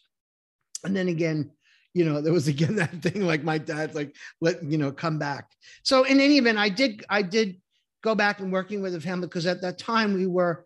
and 0.83 0.95
then 0.95 1.07
again, 1.07 1.51
you 1.93 2.05
know, 2.05 2.21
there 2.21 2.33
was 2.33 2.47
again 2.47 2.75
that 2.77 3.01
thing 3.01 3.25
like 3.25 3.43
my 3.43 3.57
dad, 3.57 3.95
like 3.95 4.15
let 4.39 4.63
you 4.63 4.77
know, 4.77 4.91
come 4.91 5.19
back. 5.19 5.51
So 5.83 6.03
in 6.03 6.19
any 6.19 6.37
event, 6.37 6.57
I 6.57 6.69
did, 6.69 7.05
I 7.09 7.21
did 7.21 7.59
go 8.03 8.15
back 8.15 8.39
and 8.39 8.51
working 8.51 8.81
with 8.81 8.93
the 8.93 9.01
family 9.01 9.27
because 9.27 9.45
at 9.45 9.61
that 9.61 9.77
time 9.77 10.13
we 10.13 10.27
were, 10.27 10.65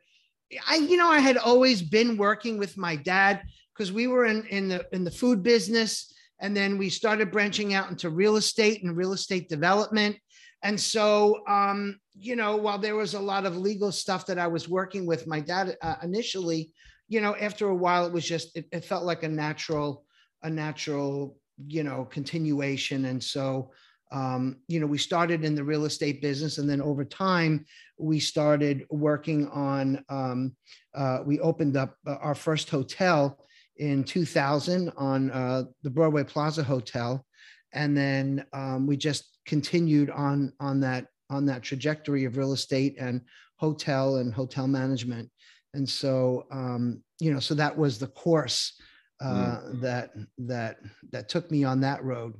I, 0.67 0.75
you 0.75 0.97
know, 0.97 1.09
I 1.09 1.19
had 1.19 1.37
always 1.37 1.81
been 1.81 2.17
working 2.17 2.57
with 2.57 2.77
my 2.77 2.95
dad 2.95 3.41
because 3.73 3.91
we 3.91 4.07
were 4.07 4.25
in 4.25 4.45
in 4.47 4.69
the 4.69 4.85
in 4.93 5.03
the 5.03 5.11
food 5.11 5.43
business, 5.43 6.13
and 6.39 6.55
then 6.55 6.77
we 6.77 6.89
started 6.89 7.31
branching 7.31 7.73
out 7.73 7.89
into 7.89 8.09
real 8.09 8.35
estate 8.35 8.83
and 8.83 8.95
real 8.95 9.13
estate 9.13 9.49
development 9.49 10.17
and 10.65 10.81
so, 10.81 11.43
um, 11.47 11.99
you 12.15 12.35
know, 12.35 12.55
while 12.55 12.79
there 12.79 12.95
was 12.95 13.13
a 13.13 13.19
lot 13.19 13.45
of 13.45 13.55
legal 13.55 13.91
stuff 13.91 14.25
that 14.25 14.39
I 14.39 14.47
was 14.47 14.67
working 14.67 15.05
with 15.05 15.27
my 15.27 15.39
dad 15.39 15.77
uh, 15.79 15.97
initially, 16.01 16.71
you 17.07 17.21
know, 17.21 17.35
after 17.35 17.67
a 17.67 17.75
while, 17.75 18.07
it 18.07 18.11
was 18.11 18.25
just, 18.25 18.57
it, 18.57 18.65
it, 18.71 18.83
felt 18.83 19.03
like 19.03 19.21
a 19.21 19.29
natural, 19.29 20.04
a 20.45 20.49
natural, 20.49 21.37
you 21.67 21.83
know, 21.83 22.05
continuation. 22.05 23.05
And 23.05 23.21
so, 23.21 23.71
um, 24.11 24.57
you 24.67 24.79
know, 24.79 24.85
we 24.85 24.99
started 24.99 25.43
in 25.43 25.55
the 25.55 25.63
real 25.63 25.85
estate 25.85 26.21
business. 26.21 26.59
And 26.59 26.69
then 26.69 26.81
over 26.81 27.03
time, 27.03 27.65
we 27.97 28.19
started 28.19 28.85
working 28.89 29.47
on, 29.49 30.05
um, 30.07 30.55
uh, 30.93 31.19
we 31.25 31.39
opened 31.39 31.75
up 31.75 31.95
uh, 32.05 32.17
our 32.21 32.35
first 32.35 32.69
hotel 32.69 33.39
in 33.77 34.03
2000 34.03 34.91
on 34.95 35.31
uh, 35.31 35.63
the 35.81 35.89
Broadway 35.89 36.23
Plaza 36.23 36.63
Hotel. 36.63 37.25
And 37.73 37.97
then 37.97 38.45
um, 38.53 38.85
we 38.85 38.95
just 38.95 39.35
continued 39.45 40.09
on 40.09 40.53
on 40.59 40.79
that 40.79 41.07
on 41.29 41.45
that 41.45 41.63
trajectory 41.63 42.25
of 42.25 42.37
real 42.37 42.53
estate 42.53 42.95
and 42.99 43.21
hotel 43.57 44.17
and 44.17 44.33
hotel 44.33 44.67
management 44.67 45.29
and 45.73 45.87
so 45.87 46.45
um, 46.51 47.01
you 47.19 47.31
know 47.31 47.39
so 47.39 47.53
that 47.53 47.77
was 47.77 47.99
the 47.99 48.07
course 48.07 48.79
uh, 49.21 49.59
mm. 49.61 49.81
that 49.81 50.11
that 50.37 50.77
that 51.11 51.29
took 51.29 51.49
me 51.51 51.63
on 51.63 51.79
that 51.81 52.03
road 52.03 52.33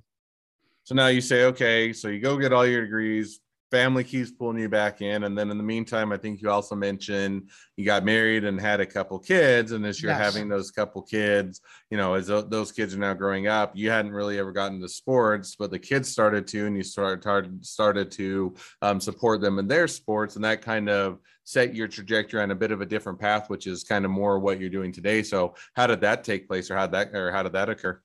so 0.84 0.94
now 0.96 1.08
you 1.08 1.22
say 1.22 1.46
okay 1.46 1.94
so 1.94 2.08
you 2.08 2.20
go 2.20 2.38
get 2.38 2.54
all 2.54 2.66
your 2.66 2.82
degrees 2.82 3.40
family 3.72 4.04
keeps 4.04 4.32
pulling 4.32 4.60
you 4.60 4.70
back 4.70 5.02
in. 5.02 5.24
And 5.24 5.38
then 5.38 5.50
in 5.52 5.58
the 5.58 5.64
meantime 5.64 6.12
i 6.12 6.18
think 6.18 6.42
you 6.42 6.50
also 6.50 6.76
mentioned 6.76 7.50
you 7.78 7.86
got 7.86 8.06
married 8.06 8.44
and 8.44 8.60
had 8.60 8.80
a 8.80 8.86
couple 8.86 9.20
kids. 9.20 9.72
And 9.72 9.86
as 9.86 10.02
you're 10.02 10.12
yes. 10.12 10.22
having 10.22 10.50
those 10.50 10.72
couple 10.72 11.02
kids 11.02 11.62
you 11.90 11.98
know 11.98 12.14
as 12.14 12.28
those 12.28 12.72
kids 12.72 12.96
are 12.96 13.00
now 13.00 13.14
growing 13.14 13.48
up 13.48 13.72
you 13.76 13.90
hadn't 13.90 14.12
really 14.12 14.40
ever 14.40 14.52
gotten 14.52 14.80
to 14.82 14.90
sports 14.90 15.56
but 15.56 15.72
the 15.72 15.80
kids 15.80 16.10
started 16.10 16.48
to 16.48 16.66
and 16.66 16.76
you 16.76 16.84
started 16.84 17.66
started 17.66 18.12
to 18.12 18.54
um, 18.82 19.00
support 19.00 19.42
them 19.42 19.60
in 19.60 19.68
their 19.68 19.88
sports. 19.88 20.36
And 20.36 20.46
that 20.46 20.62
kind 20.62 20.90
of 20.90 21.20
set 21.44 21.76
your 21.76 21.88
trajectory 21.88 22.42
on 22.42 22.52
a 22.52 22.56
bit 22.56 22.72
of 22.72 22.82
a 22.82 22.86
different 22.86 23.20
path 23.20 23.50
which 23.50 23.68
is 23.68 23.84
kind 23.84 24.06
of 24.06 24.12
more 24.12 24.40
what 24.40 24.60
you're 24.60 24.70
doing 24.70 24.92
today. 24.92 25.24
So 25.24 25.56
how 25.76 25.88
did 25.88 26.02
that 26.02 26.24
take 26.24 26.48
place 26.48 26.72
or 26.72 26.76
how 26.76 26.88
that 26.88 27.16
or 27.16 27.32
how 27.32 27.44
did 27.44 27.54
that 27.54 27.70
occur? 27.70 28.02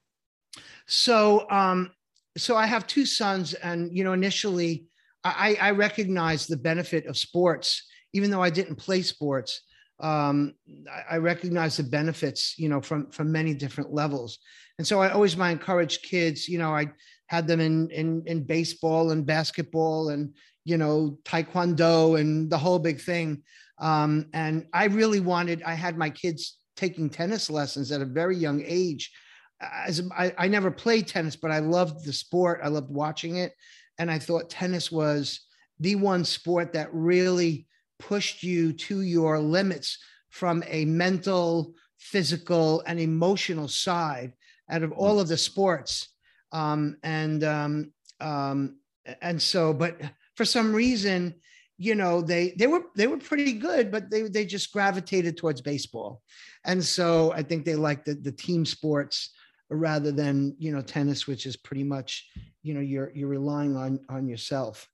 So 0.86 1.46
um 1.50 1.90
so 2.36 2.56
i 2.56 2.66
have 2.66 2.86
two 2.86 3.04
sons 3.04 3.54
and 3.54 3.96
you 3.96 4.04
know 4.04 4.12
initially 4.12 4.84
I, 5.24 5.56
I 5.60 5.70
recognize 5.72 6.46
the 6.46 6.56
benefit 6.56 7.06
of 7.06 7.16
sports, 7.16 7.86
even 8.12 8.30
though 8.30 8.42
I 8.42 8.50
didn't 8.50 8.76
play 8.76 9.02
sports. 9.02 9.62
Um, 10.00 10.54
I, 10.90 11.16
I 11.16 11.18
recognize 11.18 11.76
the 11.76 11.82
benefits, 11.82 12.54
you 12.58 12.68
know, 12.68 12.80
from 12.80 13.10
from 13.10 13.30
many 13.30 13.54
different 13.54 13.92
levels. 13.92 14.38
And 14.78 14.86
so 14.86 15.00
I 15.00 15.10
always 15.10 15.36
my 15.36 15.50
encourage 15.50 16.00
kids, 16.02 16.48
you 16.48 16.58
know, 16.58 16.74
I 16.74 16.90
had 17.26 17.46
them 17.46 17.60
in 17.60 17.90
in 17.90 18.22
in 18.26 18.44
baseball 18.44 19.10
and 19.10 19.26
basketball 19.26 20.08
and 20.08 20.34
you 20.64 20.76
know 20.78 21.18
taekwondo 21.24 22.18
and 22.18 22.50
the 22.50 22.58
whole 22.58 22.78
big 22.78 23.00
thing. 23.00 23.42
Um, 23.78 24.26
and 24.32 24.66
I 24.72 24.86
really 24.86 25.20
wanted. 25.20 25.62
I 25.62 25.74
had 25.74 25.96
my 25.96 26.10
kids 26.10 26.58
taking 26.76 27.10
tennis 27.10 27.50
lessons 27.50 27.92
at 27.92 28.00
a 28.00 28.06
very 28.06 28.36
young 28.36 28.62
age. 28.64 29.12
As 29.60 30.02
I, 30.16 30.32
I 30.38 30.48
never 30.48 30.70
played 30.70 31.06
tennis, 31.06 31.36
but 31.36 31.50
I 31.50 31.58
loved 31.58 32.06
the 32.06 32.12
sport. 32.12 32.60
I 32.64 32.68
loved 32.68 32.90
watching 32.90 33.36
it, 33.36 33.52
and 34.00 34.10
I 34.10 34.18
thought 34.18 34.48
tennis 34.48 34.90
was 34.90 35.40
the 35.78 35.94
one 35.94 36.24
sport 36.24 36.72
that 36.72 36.88
really 36.92 37.66
pushed 37.98 38.42
you 38.42 38.72
to 38.72 39.02
your 39.02 39.38
limits 39.38 39.98
from 40.30 40.64
a 40.66 40.86
mental, 40.86 41.74
physical, 41.98 42.82
and 42.86 42.98
emotional 42.98 43.68
side 43.68 44.32
out 44.70 44.82
of 44.82 44.92
all 44.92 45.20
of 45.20 45.28
the 45.28 45.36
sports. 45.36 46.08
Um, 46.50 46.96
and 47.02 47.44
um, 47.44 47.92
um, 48.20 48.78
and 49.20 49.40
so, 49.40 49.74
but 49.74 50.00
for 50.34 50.46
some 50.46 50.74
reason, 50.74 51.34
you 51.76 51.94
know, 51.94 52.22
they 52.22 52.54
they 52.58 52.68
were 52.68 52.84
they 52.96 53.06
were 53.06 53.18
pretty 53.18 53.52
good, 53.52 53.90
but 53.90 54.10
they 54.10 54.22
they 54.22 54.46
just 54.46 54.72
gravitated 54.72 55.36
towards 55.36 55.60
baseball, 55.60 56.22
and 56.64 56.82
so 56.82 57.32
I 57.32 57.42
think 57.42 57.66
they 57.66 57.76
liked 57.76 58.06
the 58.06 58.14
the 58.14 58.32
team 58.32 58.64
sports 58.64 59.30
rather 59.70 60.12
than 60.12 60.54
you 60.58 60.72
know 60.72 60.82
tennis, 60.82 61.26
which 61.26 61.46
is 61.46 61.56
pretty 61.56 61.84
much 61.84 62.28
you 62.62 62.74
know 62.74 62.80
you're 62.80 63.12
you're 63.14 63.28
relying 63.28 63.76
on 63.76 64.00
on 64.08 64.28
yourself. 64.28 64.88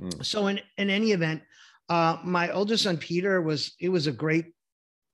Mm. 0.00 0.24
So 0.24 0.48
in 0.48 0.60
in 0.76 0.90
any 0.90 1.12
event, 1.12 1.42
uh, 1.88 2.18
my 2.24 2.50
oldest 2.50 2.84
son 2.84 2.96
Peter 2.96 3.40
was 3.40 3.74
it 3.80 3.88
was 3.88 4.06
a 4.06 4.12
great 4.12 4.46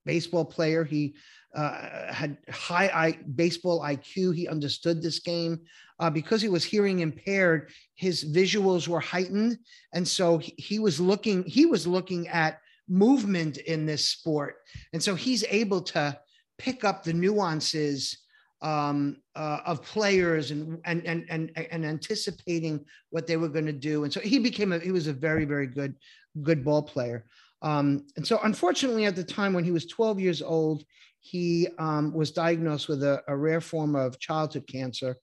baseball 0.05 0.45
player. 0.45 0.85
He 0.85 1.15
uh, 1.55 2.13
had 2.13 2.39
high 2.51 2.91
I, 2.93 3.19
baseball 3.35 3.81
IQ. 3.81 4.35
He 4.35 4.49
understood 4.49 5.01
this 5.01 5.21
game 5.21 5.61
uh, 6.01 6.11
because 6.11 6.43
he 6.43 6.49
was 6.49 6.65
hearing 6.65 7.01
impaired. 7.01 7.71
His 7.95 8.25
visuals 8.25 8.89
were 8.89 9.01
heightened, 9.01 9.59
and 9.93 10.07
so 10.07 10.39
he, 10.39 10.55
he 10.59 10.79
was 10.79 10.99
looking. 10.99 11.45
He 11.45 11.67
was 11.67 11.87
looking 11.87 12.29
at 12.29 12.59
movement 12.89 13.59
in 13.59 13.87
this 13.87 14.09
sport, 14.09 14.57
and 14.93 15.03
so 15.03 15.15
he's 15.15 15.45
able 15.49 15.83
to 15.83 16.19
pick 16.59 16.85
up 16.85 17.03
the 17.03 17.13
nuances 17.13 18.24
um, 18.65 19.19
uh, 19.37 19.59
of 19.67 19.83
players 19.83 20.51
and, 20.51 20.81
and 20.87 21.05
and 21.07 21.27
and 21.29 21.53
and 21.71 21.85
anticipating 21.85 22.85
what 23.11 23.27
they 23.27 23.37
were 23.37 23.49
going 23.49 23.67
to 23.67 23.73
do. 23.73 24.05
And 24.05 24.13
so 24.13 24.21
he 24.21 24.39
became 24.39 24.73
a 24.73 24.79
he 24.79 24.91
was 24.91 25.07
a 25.07 25.13
very 25.13 25.45
very 25.45 25.67
good 25.67 25.95
good 26.43 26.65
ball 26.65 26.83
player. 26.83 27.27
Um, 27.63 28.07
and 28.17 28.27
so 28.27 28.41
unfortunately, 28.43 29.05
at 29.05 29.17
the 29.17 29.25
time 29.25 29.53
when 29.53 29.65
he 29.65 29.71
was 29.71 29.87
12 29.87 30.21
years 30.21 30.43
old, 30.43 30.85
he 31.21 31.69
um, 31.79 32.13
was 32.13 32.31
diagnosed 32.31 32.89
with 32.89 33.03
a, 33.03 33.23
a, 33.27 33.35
rare 33.35 33.63
form 33.63 33.97
of 33.97 34.19
childhood 34.19 34.67
cancer, 34.67 35.17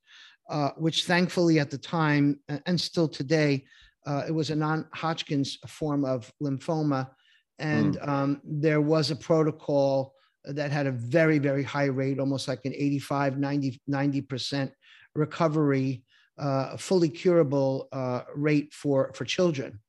uh, 0.50 0.70
which 0.78 1.06
thankfully 1.06 1.60
at 1.60 1.70
the 1.70 1.78
time 1.78 2.40
and 2.66 2.82
still 2.82 3.08
today, 3.08 3.64
uh, 4.08 4.24
it 4.28 4.32
was 4.32 4.50
a 4.50 4.56
non-Hodgkin's 4.56 5.60
form 5.68 6.04
of 6.04 6.32
lymphoma, 6.42 7.10
and 7.60 7.98
mm. 7.98 8.08
um, 8.08 8.42
there 8.44 8.82
was 8.82 9.12
a 9.12 9.16
protocol 9.16 10.16
that 10.46 10.72
had 10.72 10.88
a 10.88 10.92
very, 10.92 11.40
very 11.40 11.64
high 11.64 11.86
rate, 11.86 12.20
almost 12.20 12.48
like 12.48 12.66
an 12.66 12.74
85, 12.74 13.38
90, 13.38 13.82
90% 13.90 14.72
recovery, 15.16 16.04
uh, 16.38 16.78
fully 16.78 17.10
curable 17.10 17.88
uh, 17.92 18.22
rate 18.36 18.74
for, 18.74 19.12
for 19.14 19.26
children. 19.26 19.80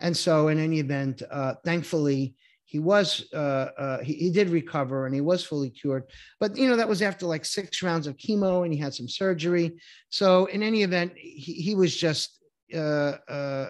And 0.00 0.16
so, 0.16 0.48
in 0.48 0.58
any 0.58 0.80
event, 0.80 1.22
uh, 1.30 1.54
thankfully, 1.64 2.34
he 2.64 2.78
was 2.78 3.26
uh, 3.34 3.68
uh, 3.78 3.98
he, 3.98 4.14
he, 4.14 4.30
did 4.30 4.48
recover 4.48 5.04
and 5.04 5.14
he 5.14 5.20
was 5.20 5.44
fully 5.44 5.68
cured 5.68 6.04
but 6.40 6.56
you 6.56 6.66
know 6.66 6.76
that 6.76 6.88
was 6.88 7.02
after 7.02 7.26
like 7.26 7.44
six 7.44 7.82
rounds 7.82 8.06
of 8.06 8.16
chemo 8.16 8.64
and 8.64 8.72
he 8.72 8.80
had 8.80 8.94
some 8.94 9.06
surgery 9.06 9.78
so 10.08 10.46
in 10.46 10.62
any 10.62 10.82
event 10.82 11.12
he, 11.14 11.52
he 11.52 11.74
was 11.74 11.94
just 11.94 12.38
uh, 12.74 13.66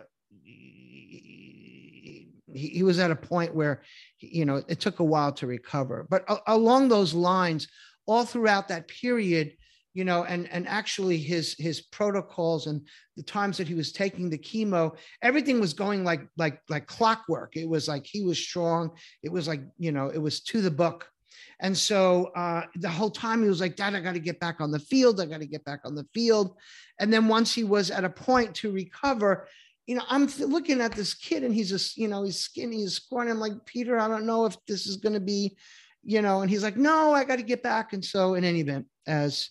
he, 2.55 2.69
he 2.69 2.83
was 2.85 3.01
at 3.01 3.11
a 3.11 3.17
point 3.17 3.53
where 3.53 3.83
you 4.23 4.45
know 4.45 4.63
it 4.69 4.81
took 4.81 5.01
a 5.01 5.05
while 5.05 5.33
to 5.33 5.47
recover. 5.47 6.07
But 6.09 6.25
a- 6.29 6.55
along 6.55 6.89
those 6.89 7.15
lines 7.15 7.69
all 8.07 8.25
throughout 8.25 8.69
that 8.69 8.89
period 8.89 9.53
you 9.95 10.05
know 10.05 10.25
and 10.25 10.51
and 10.51 10.67
actually 10.69 11.19
his 11.19 11.55
his 11.59 11.81
protocols 11.81 12.67
and 12.67 12.81
the 13.17 13.23
times 13.23 13.59
that 13.59 13.69
he 13.69 13.75
was 13.75 13.93
taking 13.93 14.31
the 14.31 14.39
chemo 14.39 14.97
everything 15.21 15.61
was 15.61 15.75
going 15.75 16.05
like 16.05 16.27
like 16.37 16.61
like 16.69 16.87
clockwork. 16.87 17.57
It 17.57 17.69
was 17.69 17.89
like 17.89 18.07
he 18.07 18.23
was 18.23 18.39
strong. 18.39 18.91
It 19.23 19.31
was 19.31 19.47
like 19.47 19.63
you 19.79 19.93
know 19.93 20.09
it 20.09 20.19
was 20.19 20.41
to 20.45 20.61
the 20.61 20.71
book. 20.71 21.09
And 21.61 21.77
so 21.77 22.27
uh, 22.35 22.65
the 22.77 22.89
whole 22.89 23.11
time 23.11 23.43
he 23.43 23.49
was 23.49 23.61
like 23.61 23.77
dad 23.77 23.95
i 23.95 24.01
got 24.01 24.15
to 24.15 24.21
get 24.21 24.41
back 24.41 24.61
on 24.61 24.71
the 24.71 24.79
field. 24.79 25.21
I 25.21 25.27
got 25.27 25.41
to 25.41 25.47
get 25.47 25.65
back 25.65 25.81
on 25.85 25.95
the 25.95 26.07
field. 26.15 26.57
And 26.99 27.13
then 27.13 27.29
once 27.29 27.55
he 27.55 27.65
was 27.65 27.91
at 27.91 28.05
a 28.05 28.11
point 28.11 28.55
to 28.57 28.73
recover 28.73 29.47
you 29.93 29.99
know, 29.99 30.05
I'm 30.09 30.27
looking 30.39 30.81
at 30.81 30.93
this 30.93 31.13
kid 31.13 31.45
and 31.45 31.55
he's 31.55 31.69
just, 31.69 31.99
you 31.99 32.09
know, 32.09 32.23
he's 32.23 32.39
skinny, 32.39 32.79
he's 32.79 32.95
scrawny. 32.95 33.31
I'm 33.31 33.39
like, 33.39 33.67
Peter, 33.67 33.99
I 33.99 34.09
don't 34.09 34.25
know 34.25 34.47
if 34.47 34.57
this 34.67 34.87
is 34.87 34.97
going 34.97 35.13
to 35.13 35.21
be, 35.21 35.55
you 36.03 36.23
know, 36.23 36.41
and 36.41 36.51
he's 36.51 36.63
like, 36.63 36.79
no, 36.79 37.13
I 37.13 37.25
got 37.25 37.37
to 37.37 37.43
get 37.43 37.63
back. 37.63 37.93
And 37.93 38.03
so, 38.03 38.33
in 38.33 38.43
any 38.43 38.61
event, 38.61 38.87
as 39.07 39.51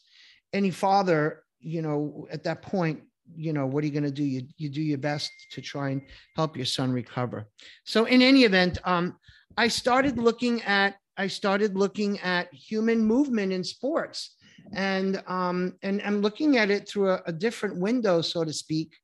any 0.52 0.72
father, 0.72 1.44
you 1.60 1.84
know, 1.84 2.28
at 2.32 2.44
that 2.46 2.64
point, 2.64 3.02
you 3.36 3.54
know, 3.54 3.68
what 3.68 3.84
are 3.84 3.86
you 3.86 3.94
going 3.94 4.04
to 4.04 4.10
do? 4.10 4.24
You, 4.24 4.48
you 4.58 4.70
do 4.70 4.82
your 4.82 4.98
best 4.98 5.32
to 5.52 5.62
try 5.62 5.92
and 5.92 6.02
help 6.36 6.58
your 6.58 6.66
son 6.66 6.92
recover. 6.92 7.46
So, 7.84 8.06
in 8.06 8.24
any 8.24 8.44
event, 8.44 8.80
um, 8.84 9.20
I 9.58 9.68
started 9.68 10.18
looking 10.18 10.64
at, 10.64 10.96
I 11.18 11.28
started 11.28 11.76
looking 11.76 12.20
at 12.22 12.52
human 12.52 13.06
movement 13.06 13.54
in 13.54 13.64
sports 13.64 14.38
and 14.74 15.22
um, 15.28 15.78
and 15.84 16.02
I'm 16.04 16.22
looking 16.22 16.58
at 16.58 16.72
it 16.72 16.90
through 16.90 17.12
a, 17.12 17.22
a 17.28 17.32
different 17.32 17.78
window, 17.80 18.22
so 18.22 18.44
to 18.44 18.52
speak 18.52 18.96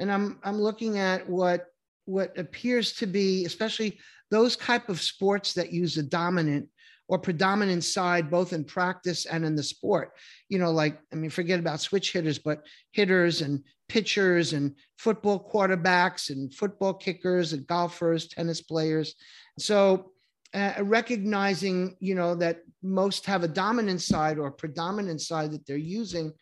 and 0.00 0.10
I'm 0.10 0.38
I'm 0.42 0.60
looking 0.60 0.98
at 0.98 1.28
what 1.28 1.66
what 2.06 2.36
appears 2.36 2.92
to 2.94 3.06
be, 3.06 3.44
especially 3.44 4.00
those 4.30 4.56
type 4.56 4.88
of 4.88 5.00
sports 5.00 5.54
that 5.54 5.72
use 5.72 5.96
a 5.96 6.02
dominant 6.02 6.68
or 7.06 7.18
predominant 7.18 7.84
side, 7.84 8.30
both 8.30 8.52
in 8.52 8.64
practice 8.64 9.26
and 9.26 9.44
in 9.44 9.54
the 9.54 9.62
sport. 9.62 10.12
You 10.48 10.58
know, 10.58 10.70
like, 10.70 10.98
I 11.12 11.16
mean, 11.16 11.30
forget 11.30 11.60
about 11.60 11.80
switch 11.80 12.12
hitters, 12.12 12.38
but 12.38 12.64
hitters 12.92 13.42
and 13.42 13.62
pitchers 13.88 14.52
and 14.52 14.74
football 14.96 15.50
quarterbacks 15.52 16.30
and 16.30 16.54
football 16.54 16.94
kickers 16.94 17.52
and 17.52 17.66
golfers, 17.66 18.28
tennis 18.28 18.60
players. 18.60 19.14
So, 19.58 20.12
uh, 20.54 20.74
recognizing, 20.82 21.96
you 22.00 22.14
know, 22.14 22.34
that 22.36 22.62
most 22.82 23.26
have 23.26 23.42
a 23.42 23.48
dominant 23.48 24.02
side 24.02 24.38
or 24.38 24.50
predominant 24.50 25.20
side 25.20 25.52
that 25.52 25.66
they're 25.66 25.76
using 25.76 26.32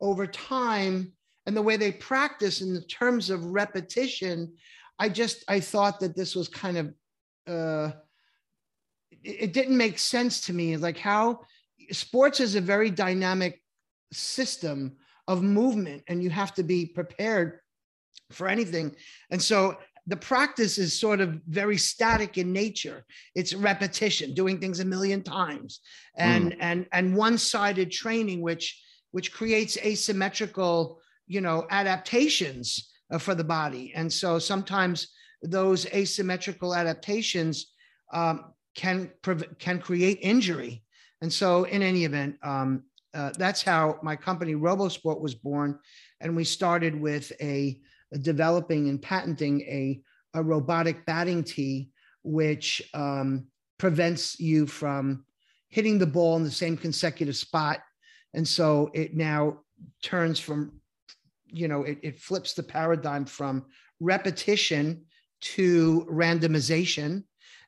over 0.00 0.26
time 0.26 1.12
and 1.46 1.56
the 1.56 1.62
way 1.62 1.76
they 1.76 1.92
practice 1.92 2.60
in 2.60 2.74
the 2.74 2.82
terms 2.82 3.30
of 3.30 3.44
repetition 3.46 4.52
i 4.98 5.08
just 5.08 5.44
i 5.48 5.60
thought 5.60 6.00
that 6.00 6.16
this 6.16 6.34
was 6.34 6.48
kind 6.48 6.78
of 6.78 6.94
uh 7.46 7.92
it, 9.24 9.36
it 9.40 9.52
didn't 9.52 9.76
make 9.76 9.98
sense 9.98 10.42
to 10.42 10.52
me. 10.52 10.76
Like 10.76 10.98
how 10.98 11.40
sports 11.90 12.40
is 12.40 12.54
a 12.54 12.60
very 12.60 12.90
dynamic 12.90 13.60
system 14.12 14.96
of 15.26 15.42
movement 15.42 16.04
and 16.08 16.22
you 16.22 16.30
have 16.30 16.54
to 16.54 16.62
be 16.62 16.86
prepared 16.86 17.58
for 18.30 18.48
anything. 18.48 18.94
And 19.30 19.42
so 19.42 19.78
the 20.06 20.16
practice 20.16 20.76
is 20.76 20.98
sort 20.98 21.20
of 21.20 21.40
very 21.48 21.78
static 21.78 22.36
in 22.36 22.52
nature. 22.52 23.04
It's 23.34 23.54
repetition 23.54 24.34
doing 24.34 24.60
things 24.60 24.80
a 24.80 24.84
million 24.84 25.22
times 25.22 25.80
and 26.16 26.52
mm. 26.52 26.56
and 26.60 26.86
and 26.92 27.16
one-sided 27.16 27.90
training 27.90 28.42
which 28.42 28.80
which 29.12 29.32
creates 29.32 29.78
asymmetrical 29.78 31.00
you 31.26 31.40
know 31.40 31.66
adaptations 31.70 32.90
uh, 33.10 33.18
for 33.18 33.34
the 33.34 33.44
body. 33.44 33.92
And 33.94 34.12
so 34.12 34.38
sometimes 34.38 35.08
those 35.42 35.86
asymmetrical 35.86 36.74
adaptations 36.74 37.72
um, 38.12 38.52
can 38.74 39.10
can 39.58 39.78
create 39.80 40.18
injury. 40.22 40.82
And 41.20 41.32
so 41.32 41.64
in 41.64 41.82
any 41.82 42.04
event 42.04 42.36
um, 42.42 42.84
uh, 43.14 43.30
that's 43.38 43.62
how 43.62 43.98
my 44.02 44.16
company 44.16 44.54
robosport 44.54 45.20
was 45.20 45.34
born. 45.34 45.78
And 46.20 46.34
we 46.34 46.44
started 46.44 47.00
with 47.00 47.32
a, 47.40 47.78
a 48.12 48.18
developing 48.18 48.88
and 48.88 49.00
patenting 49.00 49.60
a, 49.62 50.00
a 50.34 50.42
robotic 50.42 51.06
batting 51.06 51.44
tee 51.44 51.90
which 52.24 52.82
um, 52.92 53.46
prevents 53.78 54.40
you 54.40 54.66
from 54.66 55.24
hitting 55.68 55.98
the 55.98 56.06
ball 56.06 56.36
in 56.36 56.42
the 56.42 56.50
same 56.50 56.76
consecutive 56.76 57.36
spot. 57.36 57.80
And 58.32 58.46
so 58.46 58.90
it 58.94 59.14
now 59.14 59.60
turns 60.02 60.40
from 60.40 60.80
you 61.56 61.68
know, 61.68 61.82
it, 61.82 61.98
it 62.02 62.18
flips 62.18 62.54
the 62.54 62.62
paradigm 62.62 63.24
from 63.24 63.64
repetition 64.00 65.04
to 65.40 66.06
randomization. 66.10 67.24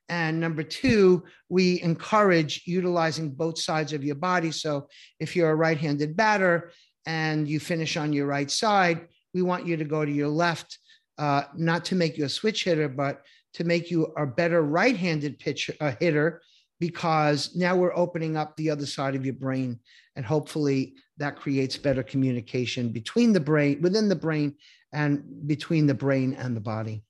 And 0.08 0.38
number 0.40 0.62
two, 0.62 1.24
we 1.48 1.80
encourage 1.82 2.62
utilizing 2.66 3.30
both 3.30 3.58
sides 3.58 3.92
of 3.92 4.04
your 4.04 4.14
body. 4.14 4.50
So 4.50 4.88
if 5.18 5.34
you're 5.34 5.50
a 5.50 5.54
right 5.54 5.78
handed 5.78 6.16
batter 6.16 6.70
and 7.06 7.48
you 7.48 7.60
finish 7.60 7.96
on 7.96 8.12
your 8.12 8.26
right 8.26 8.50
side, 8.50 9.08
we 9.34 9.42
want 9.42 9.66
you 9.66 9.76
to 9.76 9.84
go 9.84 10.04
to 10.04 10.10
your 10.10 10.28
left, 10.28 10.78
uh, 11.18 11.44
not 11.56 11.84
to 11.86 11.94
make 11.94 12.16
you 12.16 12.24
a 12.24 12.28
switch 12.28 12.64
hitter, 12.64 12.88
but 12.88 13.22
to 13.54 13.64
make 13.64 13.90
you 13.90 14.12
a 14.16 14.26
better 14.26 14.62
right 14.62 14.96
handed 14.96 15.38
pitcher, 15.38 15.74
uh, 15.80 15.92
hitter, 15.98 16.40
because 16.78 17.54
now 17.56 17.76
we're 17.76 17.96
opening 17.96 18.36
up 18.36 18.56
the 18.56 18.70
other 18.70 18.86
side 18.86 19.14
of 19.14 19.24
your 19.24 19.34
brain. 19.34 19.78
And 20.16 20.24
hopefully 20.24 20.94
that 21.18 21.36
creates 21.36 21.76
better 21.76 22.02
communication 22.02 22.90
between 22.90 23.32
the 23.32 23.40
brain, 23.40 23.80
within 23.80 24.08
the 24.08 24.16
brain, 24.16 24.54
and 24.92 25.46
between 25.46 25.86
the 25.86 25.94
brain 25.94 26.34
and 26.34 26.56
the 26.56 26.60
body. 26.60 27.02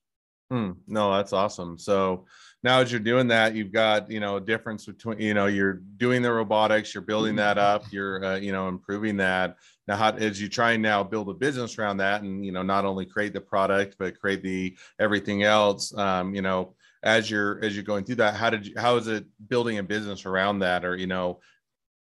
Hmm. 0.49 0.71
No, 0.87 1.13
that's 1.13 1.33
awesome. 1.33 1.77
So 1.77 2.25
now 2.63 2.79
as 2.79 2.89
you're 2.89 3.01
doing 3.01 3.27
that, 3.27 3.53
you've 3.53 3.73
got 3.73 4.09
you 4.09 4.21
know 4.21 4.37
a 4.37 4.41
difference 4.41 4.85
between 4.85 5.19
you 5.19 5.33
know 5.33 5.47
you're 5.47 5.81
doing 5.97 6.21
the 6.21 6.31
robotics, 6.31 6.93
you're 6.93 7.01
building 7.01 7.35
that 7.35 7.57
up, 7.57 7.83
you're 7.91 8.23
uh, 8.23 8.35
you 8.37 8.53
know 8.53 8.69
improving 8.69 9.17
that. 9.17 9.57
Now, 9.89 9.97
how, 9.97 10.11
as 10.11 10.41
you 10.41 10.47
try 10.47 10.71
and 10.73 10.83
now 10.83 11.03
build 11.03 11.29
a 11.29 11.33
business 11.33 11.77
around 11.77 11.97
that, 11.97 12.21
and 12.21 12.45
you 12.45 12.53
know 12.53 12.61
not 12.61 12.85
only 12.85 13.05
create 13.05 13.33
the 13.33 13.41
product 13.41 13.97
but 13.99 14.19
create 14.19 14.41
the 14.41 14.77
everything 14.99 15.43
else, 15.43 15.95
um, 15.97 16.33
you 16.33 16.41
know 16.41 16.75
as 17.07 17.31
you're 17.31 17.63
as 17.63 17.73
you're 17.73 17.83
going 17.83 18.03
through 18.03 18.15
that, 18.15 18.35
how 18.35 18.49
did 18.49 18.67
you 18.67 18.73
how 18.77 18.97
is 18.97 19.07
it 19.07 19.25
building 19.47 19.77
a 19.77 19.83
business 19.83 20.25
around 20.25 20.59
that, 20.59 20.83
or 20.83 20.95
you 20.95 21.07
know 21.07 21.39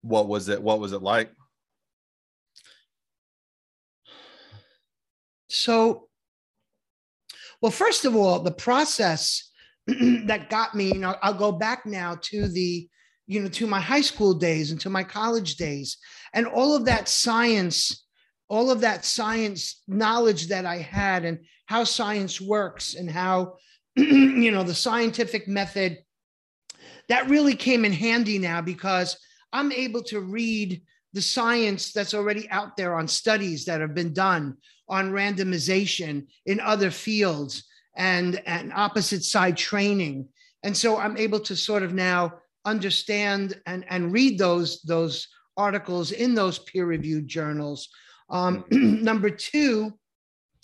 what 0.01 0.27
was 0.27 0.49
it 0.49 0.61
what 0.61 0.79
was 0.79 0.93
it 0.93 1.03
like? 1.03 1.31
So, 5.47 6.07
well, 7.61 7.71
first 7.71 8.03
of 8.05 8.15
all, 8.15 8.39
the 8.39 8.51
process 8.51 9.51
that 9.87 10.49
got 10.49 10.73
me, 10.73 10.87
you 10.87 10.99
know, 10.99 11.15
I'll 11.21 11.33
go 11.33 11.51
back 11.51 11.85
now 11.85 12.17
to 12.23 12.47
the, 12.47 12.89
you 13.27 13.39
know, 13.39 13.49
to 13.49 13.67
my 13.67 13.79
high 13.79 14.01
school 14.01 14.33
days 14.33 14.71
and 14.71 14.81
to 14.81 14.89
my 14.89 15.03
college 15.03 15.55
days, 15.55 15.97
and 16.33 16.47
all 16.47 16.75
of 16.75 16.85
that 16.85 17.07
science, 17.07 18.05
all 18.49 18.71
of 18.71 18.81
that 18.81 19.05
science 19.05 19.83
knowledge 19.87 20.47
that 20.47 20.65
I 20.65 20.77
had, 20.77 21.25
and 21.25 21.39
how 21.67 21.83
science 21.83 22.41
works, 22.41 22.95
and 22.95 23.09
how, 23.09 23.53
you 24.43 24.51
know, 24.51 24.63
the 24.63 24.73
scientific 24.73 25.47
method 25.47 25.99
that 27.10 27.29
really 27.29 27.55
came 27.55 27.86
in 27.86 27.93
handy 27.93 28.39
now 28.39 28.62
because 28.62 29.17
I'm 29.53 29.71
able 29.71 30.03
to 30.03 30.19
read 30.19 30.81
the 31.13 31.21
science 31.21 31.93
that's 31.93 32.13
already 32.13 32.49
out 32.49 32.75
there 32.75 32.95
on 32.95 33.08
studies 33.08 33.65
that 33.65 33.79
have 33.79 33.95
been 33.95 34.13
done 34.13 34.58
on 34.89 35.12
randomization 35.12 36.27
in 36.45 36.60
other 36.60 36.91
fields 36.91 37.63
and, 37.95 38.41
and 38.45 38.73
opposite 38.73 39.23
side 39.23 39.55
training. 39.55 40.27
And 40.63 40.75
so 40.75 40.97
I'm 40.97 41.17
able 41.17 41.39
to 41.41 41.55
sort 41.55 41.84
of 41.84 41.93
now 41.93 42.34
understand 42.65 43.62
and, 43.65 43.86
and 43.89 44.12
read 44.12 44.38
those, 44.38 44.81
those 44.81 45.27
articles 45.55 46.12
in 46.12 46.36
those 46.36 46.60
peer 46.60 46.86
reviewed 46.86 47.27
journals. 47.27 47.88
Um, 48.29 48.65
number 48.71 49.29
two, 49.29 49.93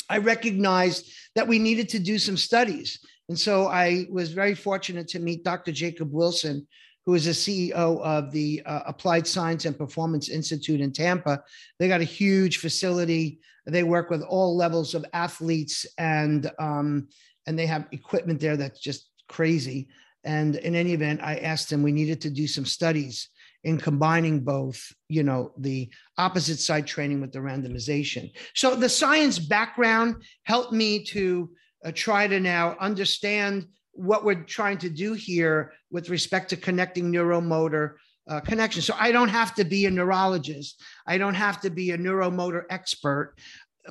I 0.10 0.17
recognized 0.17 1.10
that 1.36 1.48
we 1.48 1.60
needed 1.60 1.88
to 1.89 2.00
do 2.00 2.20
some 2.20 2.36
studies. 2.36 3.00
And 3.32 3.39
so 3.39 3.67
I 3.67 4.08
was 4.10 4.34
very 4.34 4.54
fortunate 4.54 5.08
to 5.08 5.20
meet 5.20 5.46
Dr. 5.46 5.72
Jacob 5.72 6.12
Wilson, 6.12 6.67
who 7.06 7.13
is 7.13 7.24
the 7.24 7.32
CEO 7.32 8.02
of 8.02 8.30
the 8.34 8.62
uh, 8.65 8.82
Applied 8.86 9.26
Science 9.26 9.63
and 9.63 9.78
Performance 9.78 10.28
Institute 10.28 10.82
in 10.82 10.91
Tampa. 10.91 11.41
They 11.80 11.88
got 11.88 12.02
a 12.02 12.04
huge 12.04 12.58
facility. 12.58 13.39
They 13.65 13.84
work 13.84 14.10
with 14.10 14.22
all 14.22 14.58
levels 14.58 14.96
of 14.96 15.06
athletes, 15.13 15.86
and 15.98 16.52
um, 16.60 17.08
and 17.48 17.58
they 17.58 17.67
have 17.67 17.88
equipment 17.94 18.41
there 18.41 18.58
that's 18.58 18.82
just 18.82 19.10
crazy. 19.30 19.88
And 20.26 20.58
in 20.58 20.76
any 20.76 20.91
event, 20.91 21.22
I 21.24 21.38
asked 21.38 21.70
them 21.70 21.84
we 21.84 21.94
needed 21.94 22.20
to 22.24 22.30
do 22.30 22.48
some 22.48 22.65
studies 22.65 23.30
in 23.63 23.78
combining 23.78 24.41
both, 24.41 24.91
you 25.08 25.24
know, 25.24 25.54
the 25.58 25.89
opposite 26.17 26.60
side 26.60 26.86
training 26.86 27.22
with 27.22 27.32
the 27.32 27.39
randomization. 27.39 28.34
So 28.56 28.76
the 28.76 28.89
science 28.89 29.39
background 29.39 30.22
helped 30.44 30.74
me 30.74 31.06
to 31.06 31.50
uh, 31.84 31.91
try 31.94 32.28
to 32.28 32.39
now 32.39 32.76
understand 32.80 33.67
what 33.94 34.24
we're 34.24 34.44
trying 34.44 34.78
to 34.78 34.89
do 34.89 35.13
here 35.13 35.74
with 35.89 36.10
respect 36.10 36.50
to 36.50 36.58
connecting 36.58 37.12
neuromotor 37.12 37.96
uh, 38.30 38.39
connection. 38.39 38.82
So 38.82 38.96
I 38.98 39.12
don't 39.12 39.30
have 39.30 39.54
to 39.56 39.63
be 39.63 39.86
a 39.86 39.91
neurologist. 39.91 40.82
I 41.06 41.17
don't 41.17 41.34
have 41.34 41.60
to 41.62 41.70
be 41.70 41.91
a 41.91 41.98
neuromotor 41.98 42.63
expert, 42.70 43.36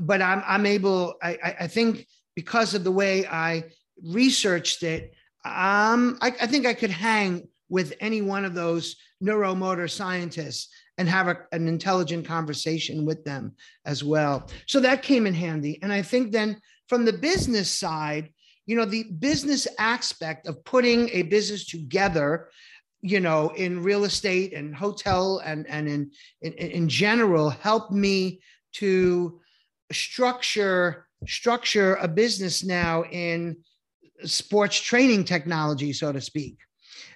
but 0.01 0.23
I'm, 0.23 0.43
I'm 0.47 0.67
able, 0.67 1.15
I, 1.23 1.57
I 1.61 1.67
think 1.67 2.07
because 2.35 2.75
of 2.75 2.85
the 2.85 2.93
way 2.93 3.27
I 3.27 3.65
researched 4.03 4.83
it, 4.83 5.15
um, 5.45 6.19
I, 6.21 6.29
I 6.41 6.47
think 6.47 6.67
I 6.67 6.75
could 6.75 6.91
hang 6.91 7.49
with 7.69 7.93
any 8.01 8.23
one 8.23 8.45
of 8.45 8.55
those 8.55 8.97
neuromotor 9.23 9.91
scientists 9.91 10.69
and 10.97 11.09
have 11.09 11.29
a, 11.29 11.39
an 11.53 11.69
intelligent 11.69 12.27
conversation 12.27 13.05
with 13.05 13.25
them 13.25 13.55
as 13.85 14.05
well. 14.05 14.49
So 14.67 14.81
that 14.81 15.03
came 15.03 15.27
in 15.27 15.35
handy. 15.35 15.79
And 15.83 15.93
I 15.93 16.03
think 16.03 16.33
then 16.33 16.61
from 16.91 17.05
the 17.05 17.13
business 17.13 17.71
side, 17.71 18.31
you 18.67 18.75
know, 18.75 18.85
the 18.85 19.05
business 19.05 19.69
aspect 19.79 20.49
of 20.49 20.65
putting 20.65 21.09
a 21.11 21.23
business 21.23 21.65
together, 21.65 22.51
you 23.01 23.21
know, 23.21 23.51
in 23.51 23.85
real 23.85 24.03
estate 24.05 24.53
and 24.53 24.75
hotel 24.75 25.41
and, 25.45 25.69
and 25.69 25.89
in, 25.89 26.11
in, 26.43 26.53
in 26.53 26.89
general 26.89 27.49
helped 27.49 27.93
me 27.93 28.41
to 28.73 29.41
structure 29.93 31.07
structure 31.27 31.95
a 31.97 32.09
business 32.09 32.65
now 32.65 33.05
in 33.05 33.57
sports 34.25 34.81
training 34.81 35.23
technology, 35.23 35.93
so 35.93 36.11
to 36.13 36.21
speak. 36.21 36.57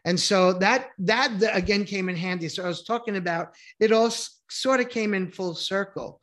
And 0.05 0.21
so 0.21 0.53
that 0.55 0.91
that 0.99 1.31
again 1.53 1.85
came 1.85 2.09
in 2.09 2.17
handy. 2.17 2.49
So 2.49 2.63
I 2.63 2.69
was 2.69 2.85
talking 2.85 3.17
about 3.17 3.55
it 3.81 3.91
all 3.91 4.13
sort 4.51 4.81
of 4.81 4.89
came 4.89 5.15
in 5.15 5.33
full 5.33 5.55
circle. 5.55 6.21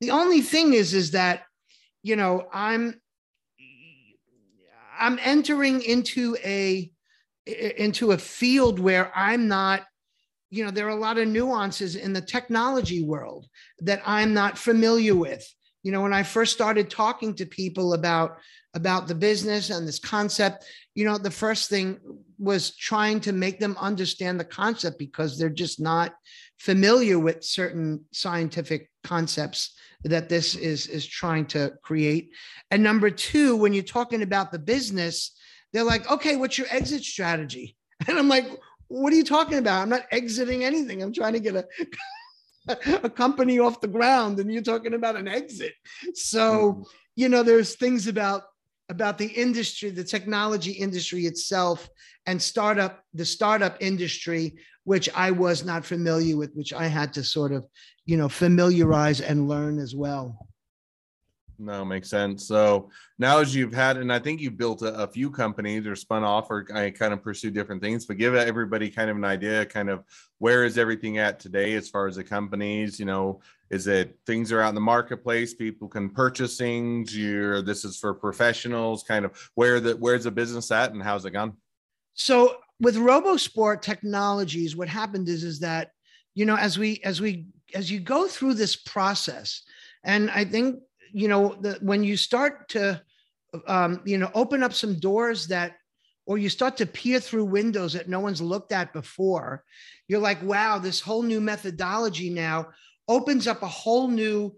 The 0.00 0.10
only 0.10 0.40
thing 0.40 0.74
is, 0.74 0.92
is 0.92 1.12
that 1.12 1.44
you 2.02 2.16
know 2.16 2.48
I'm 2.52 3.00
I'm 5.00 5.18
entering 5.22 5.80
into 5.82 6.36
a 6.44 6.90
into 7.46 8.12
a 8.12 8.18
field 8.18 8.78
where 8.78 9.10
I'm 9.16 9.48
not, 9.48 9.84
you 10.50 10.64
know, 10.64 10.70
there 10.70 10.86
are 10.86 10.90
a 10.90 10.94
lot 10.94 11.18
of 11.18 11.26
nuances 11.26 11.96
in 11.96 12.12
the 12.12 12.20
technology 12.20 13.02
world 13.02 13.46
that 13.80 14.02
I'm 14.04 14.34
not 14.34 14.58
familiar 14.58 15.16
with. 15.16 15.46
You 15.82 15.90
know, 15.90 16.02
when 16.02 16.12
I 16.12 16.22
first 16.22 16.52
started 16.52 16.90
talking 16.90 17.34
to 17.36 17.46
people 17.46 17.94
about 17.94 18.36
about 18.74 19.08
the 19.08 19.14
business 19.14 19.70
and 19.70 19.88
this 19.88 19.98
concept, 19.98 20.64
you 20.94 21.04
know, 21.04 21.18
the 21.18 21.30
first 21.30 21.70
thing 21.70 21.98
was 22.38 22.76
trying 22.76 23.20
to 23.20 23.32
make 23.32 23.58
them 23.58 23.76
understand 23.80 24.38
the 24.38 24.44
concept 24.44 24.98
because 24.98 25.38
they're 25.38 25.48
just 25.48 25.80
not 25.80 26.12
familiar 26.58 27.18
with 27.18 27.42
certain 27.42 28.04
scientific 28.12 28.89
concepts 29.04 29.74
that 30.04 30.28
this 30.28 30.54
is 30.54 30.86
is 30.86 31.06
trying 31.06 31.46
to 31.46 31.72
create. 31.82 32.30
And 32.70 32.82
number 32.82 33.10
two, 33.10 33.56
when 33.56 33.72
you're 33.72 33.82
talking 33.82 34.22
about 34.22 34.52
the 34.52 34.58
business, 34.58 35.32
they're 35.72 35.84
like, 35.84 36.10
okay, 36.10 36.36
what's 36.36 36.58
your 36.58 36.68
exit 36.70 37.02
strategy? 37.02 37.76
And 38.08 38.18
I'm 38.18 38.28
like, 38.28 38.46
what 38.88 39.12
are 39.12 39.16
you 39.16 39.24
talking 39.24 39.58
about? 39.58 39.82
I'm 39.82 39.90
not 39.90 40.06
exiting 40.10 40.64
anything. 40.64 41.02
I'm 41.02 41.12
trying 41.12 41.34
to 41.34 41.38
get 41.40 41.54
a 41.54 41.68
a 43.02 43.10
company 43.10 43.58
off 43.58 43.80
the 43.80 43.88
ground 43.88 44.38
and 44.38 44.52
you're 44.52 44.62
talking 44.62 44.94
about 44.94 45.16
an 45.16 45.28
exit. 45.28 45.72
So, 46.14 46.72
mm-hmm. 46.72 46.82
you 47.16 47.28
know, 47.28 47.42
there's 47.42 47.76
things 47.76 48.06
about 48.06 48.44
about 48.88 49.18
the 49.18 49.26
industry, 49.26 49.90
the 49.90 50.02
technology 50.02 50.72
industry 50.72 51.26
itself, 51.26 51.88
and 52.26 52.42
startup, 52.42 53.04
the 53.14 53.24
startup 53.24 53.76
industry, 53.80 54.56
which 54.82 55.08
I 55.14 55.30
was 55.30 55.64
not 55.64 55.84
familiar 55.84 56.36
with, 56.36 56.52
which 56.54 56.72
I 56.72 56.86
had 56.86 57.12
to 57.12 57.22
sort 57.22 57.52
of, 57.52 57.64
you 58.10 58.16
know, 58.16 58.28
familiarize 58.28 59.20
and 59.20 59.48
learn 59.48 59.78
as 59.78 59.94
well. 59.94 60.48
No, 61.60 61.84
makes 61.84 62.10
sense. 62.10 62.44
So 62.44 62.90
now, 63.20 63.38
as 63.38 63.54
you've 63.54 63.72
had, 63.72 63.98
and 63.98 64.12
I 64.12 64.18
think 64.18 64.40
you've 64.40 64.56
built 64.56 64.82
a, 64.82 64.94
a, 65.02 65.06
few 65.06 65.30
companies 65.30 65.86
or 65.86 65.94
spun 65.94 66.24
off 66.24 66.50
or 66.50 66.66
I 66.74 66.90
kind 66.90 67.12
of 67.12 67.22
pursue 67.22 67.52
different 67.52 67.80
things, 67.80 68.06
but 68.06 68.16
give 68.16 68.34
everybody 68.34 68.90
kind 68.90 69.10
of 69.10 69.16
an 69.16 69.24
idea, 69.24 69.64
kind 69.64 69.90
of 69.90 70.02
where 70.38 70.64
is 70.64 70.76
everything 70.76 71.18
at 71.18 71.38
today 71.38 71.74
as 71.74 71.88
far 71.88 72.08
as 72.08 72.16
the 72.16 72.24
companies? 72.24 72.98
You 72.98 73.06
know, 73.06 73.42
is 73.68 73.86
it 73.86 74.18
things 74.26 74.50
are 74.50 74.60
out 74.60 74.70
in 74.70 74.74
the 74.74 74.80
marketplace, 74.80 75.54
people 75.54 75.86
can 75.86 76.10
purchase 76.10 76.56
things? 76.56 77.16
You're 77.16 77.62
this 77.62 77.84
is 77.84 77.96
for 77.96 78.12
professionals. 78.12 79.04
Kind 79.04 79.24
of 79.24 79.50
where 79.54 79.78
the 79.78 79.92
where's 79.92 80.24
the 80.24 80.32
business 80.32 80.72
at 80.72 80.92
and 80.92 81.02
how's 81.02 81.26
it 81.26 81.30
gone? 81.30 81.52
So 82.14 82.56
with 82.80 82.96
RoboSport 82.96 83.82
Technologies, 83.82 84.74
what 84.74 84.88
happened 84.88 85.28
is 85.28 85.44
is 85.44 85.60
that 85.60 85.92
you 86.34 86.46
know 86.46 86.56
as 86.56 86.76
we 86.76 87.00
as 87.04 87.20
we 87.20 87.46
as 87.74 87.90
you 87.90 88.00
go 88.00 88.26
through 88.26 88.54
this 88.54 88.76
process, 88.76 89.62
and 90.04 90.30
I 90.30 90.44
think 90.44 90.80
you 91.12 91.28
know, 91.28 91.56
the, 91.60 91.78
when 91.80 92.02
you 92.02 92.16
start 92.16 92.68
to, 92.70 93.02
um, 93.66 94.00
you 94.04 94.18
know, 94.18 94.30
open 94.34 94.62
up 94.62 94.72
some 94.72 94.98
doors 94.98 95.48
that, 95.48 95.76
or 96.26 96.38
you 96.38 96.48
start 96.48 96.76
to 96.76 96.86
peer 96.86 97.18
through 97.18 97.44
windows 97.44 97.94
that 97.94 98.08
no 98.08 98.20
one's 98.20 98.40
looked 98.40 98.72
at 98.72 98.92
before, 98.92 99.64
you're 100.06 100.20
like, 100.20 100.42
wow, 100.42 100.78
this 100.78 101.00
whole 101.00 101.22
new 101.22 101.40
methodology 101.40 102.30
now 102.30 102.68
opens 103.08 103.46
up 103.46 103.62
a 103.62 103.68
whole 103.68 104.06
new, 104.06 104.54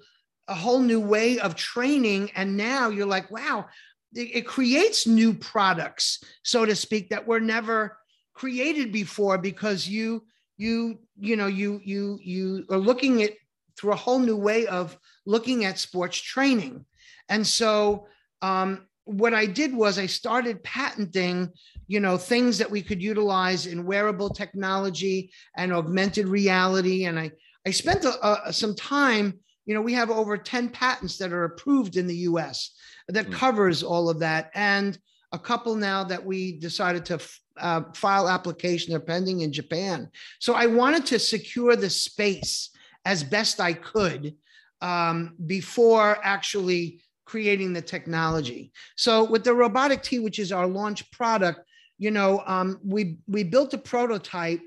a 0.49 0.55
whole 0.55 0.81
new 0.81 1.01
way 1.01 1.39
of 1.39 1.55
training. 1.55 2.31
And 2.35 2.57
now 2.57 2.91
you're 2.91 3.07
like, 3.07 3.31
wow, 3.31 3.67
it, 4.15 4.31
it 4.35 4.47
creates 4.47 5.07
new 5.07 5.33
products, 5.33 6.23
so 6.43 6.67
to 6.67 6.77
speak, 6.77 7.11
that 7.11 7.27
were 7.27 7.41
never 7.41 7.97
created 8.35 8.93
before 8.93 9.39
because 9.39 9.89
you, 9.89 10.25
you, 10.57 10.99
you 11.19 11.37
know, 11.37 11.47
you, 11.47 11.81
you, 11.85 12.19
you 12.23 12.65
are 12.71 12.79
looking 12.79 13.23
at 13.23 13.33
through 13.77 13.93
a 13.93 13.97
whole 13.97 14.19
new 14.19 14.37
way 14.37 14.67
of 14.67 14.97
looking 15.27 15.65
at 15.65 15.79
sports 15.79 16.19
training. 16.19 16.85
And 17.29 17.47
so 17.47 18.07
um, 18.43 18.87
what 19.05 19.35
I 19.35 19.47
did 19.47 19.75
was 19.75 19.99
I 19.99 20.07
started 20.07 20.63
patenting, 20.63 21.51
you 21.87 22.01
know, 22.01 22.17
things 22.17 22.59
that 22.59 22.71
we 22.71 22.83
could 22.83 23.03
utilize 23.03 23.67
in 23.67 23.87
wearable 23.87 24.31
technology 24.31 25.33
and 25.57 25.73
augmented 25.73 26.29
reality. 26.29 27.07
And 27.07 27.19
I, 27.19 27.31
I 27.67 27.71
spent 27.71 28.05
a, 28.05 28.49
a, 28.49 28.53
some 28.53 28.75
time, 28.75 29.39
you 29.67 29.75
know, 29.75 29.83
we 29.83 29.95
have 29.95 30.11
over 30.11 30.37
10 30.37 30.69
patents 30.71 31.19
that 31.19 31.33
are 31.33 31.45
approved 31.45 31.97
in 31.97 32.07
the 32.07 32.17
US 32.17 32.75
that 33.09 33.29
mm. 33.29 33.33
covers 33.33 33.83
all 33.83 34.09
of 34.09 34.21
that. 34.21 34.51
And 34.55 34.99
a 35.33 35.39
couple 35.39 35.75
now 35.75 36.05
that 36.05 36.25
we 36.25 36.53
decided 36.59 37.05
to 37.07 37.19
uh, 37.59 37.83
file 37.95 38.29
application, 38.29 38.91
they're 38.91 39.01
pending 39.01 39.41
in 39.41 39.53
Japan. 39.53 40.11
So 40.39 40.55
I 40.55 40.67
wanted 40.67 41.07
to 41.07 41.19
secure 41.19 41.77
the 41.77 41.91
space 41.91 42.71
as 43.05 43.25
best 43.25 43.61
I 43.61 43.73
could 43.73 44.35
um, 44.81 45.35
before 45.47 46.19
actually 46.23 47.01
creating 47.25 47.73
the 47.73 47.83
technology. 47.83 48.73
So 48.97 49.25
with 49.25 49.45
the 49.45 49.55
robotic 49.55 50.03
tee, 50.03 50.19
which 50.19 50.39
is 50.39 50.53
our 50.53 50.67
launch 50.67 51.11
product, 51.13 51.61
you 51.99 52.11
know, 52.11 52.43
um, 52.47 52.81
we 52.85 53.19
we 53.29 53.45
built 53.45 53.75
a 53.75 53.79
prototype, 53.79 54.61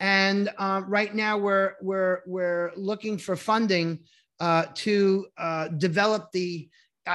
and 0.00 0.48
uh, 0.58 0.82
right 0.86 1.14
now 1.14 1.36
we're 1.36 1.74
we're 1.82 2.22
we're 2.26 2.72
looking 2.74 3.18
for 3.18 3.36
funding 3.36 4.00
uh, 4.40 4.64
to 4.74 5.26
uh, 5.36 5.68
develop 5.68 6.32
the 6.32 6.68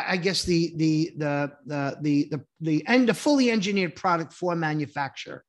I 0.07 0.17
guess 0.17 0.43
the 0.43 0.73
the 0.75 1.11
the 1.17 1.51
the 1.65 1.97
the 2.01 2.41
the, 2.61 2.87
end 2.87 3.09
a 3.09 3.13
fully 3.13 3.51
engineered 3.51 3.95
product 3.95 4.33
for 4.33 4.55
manufacture. 4.55 5.43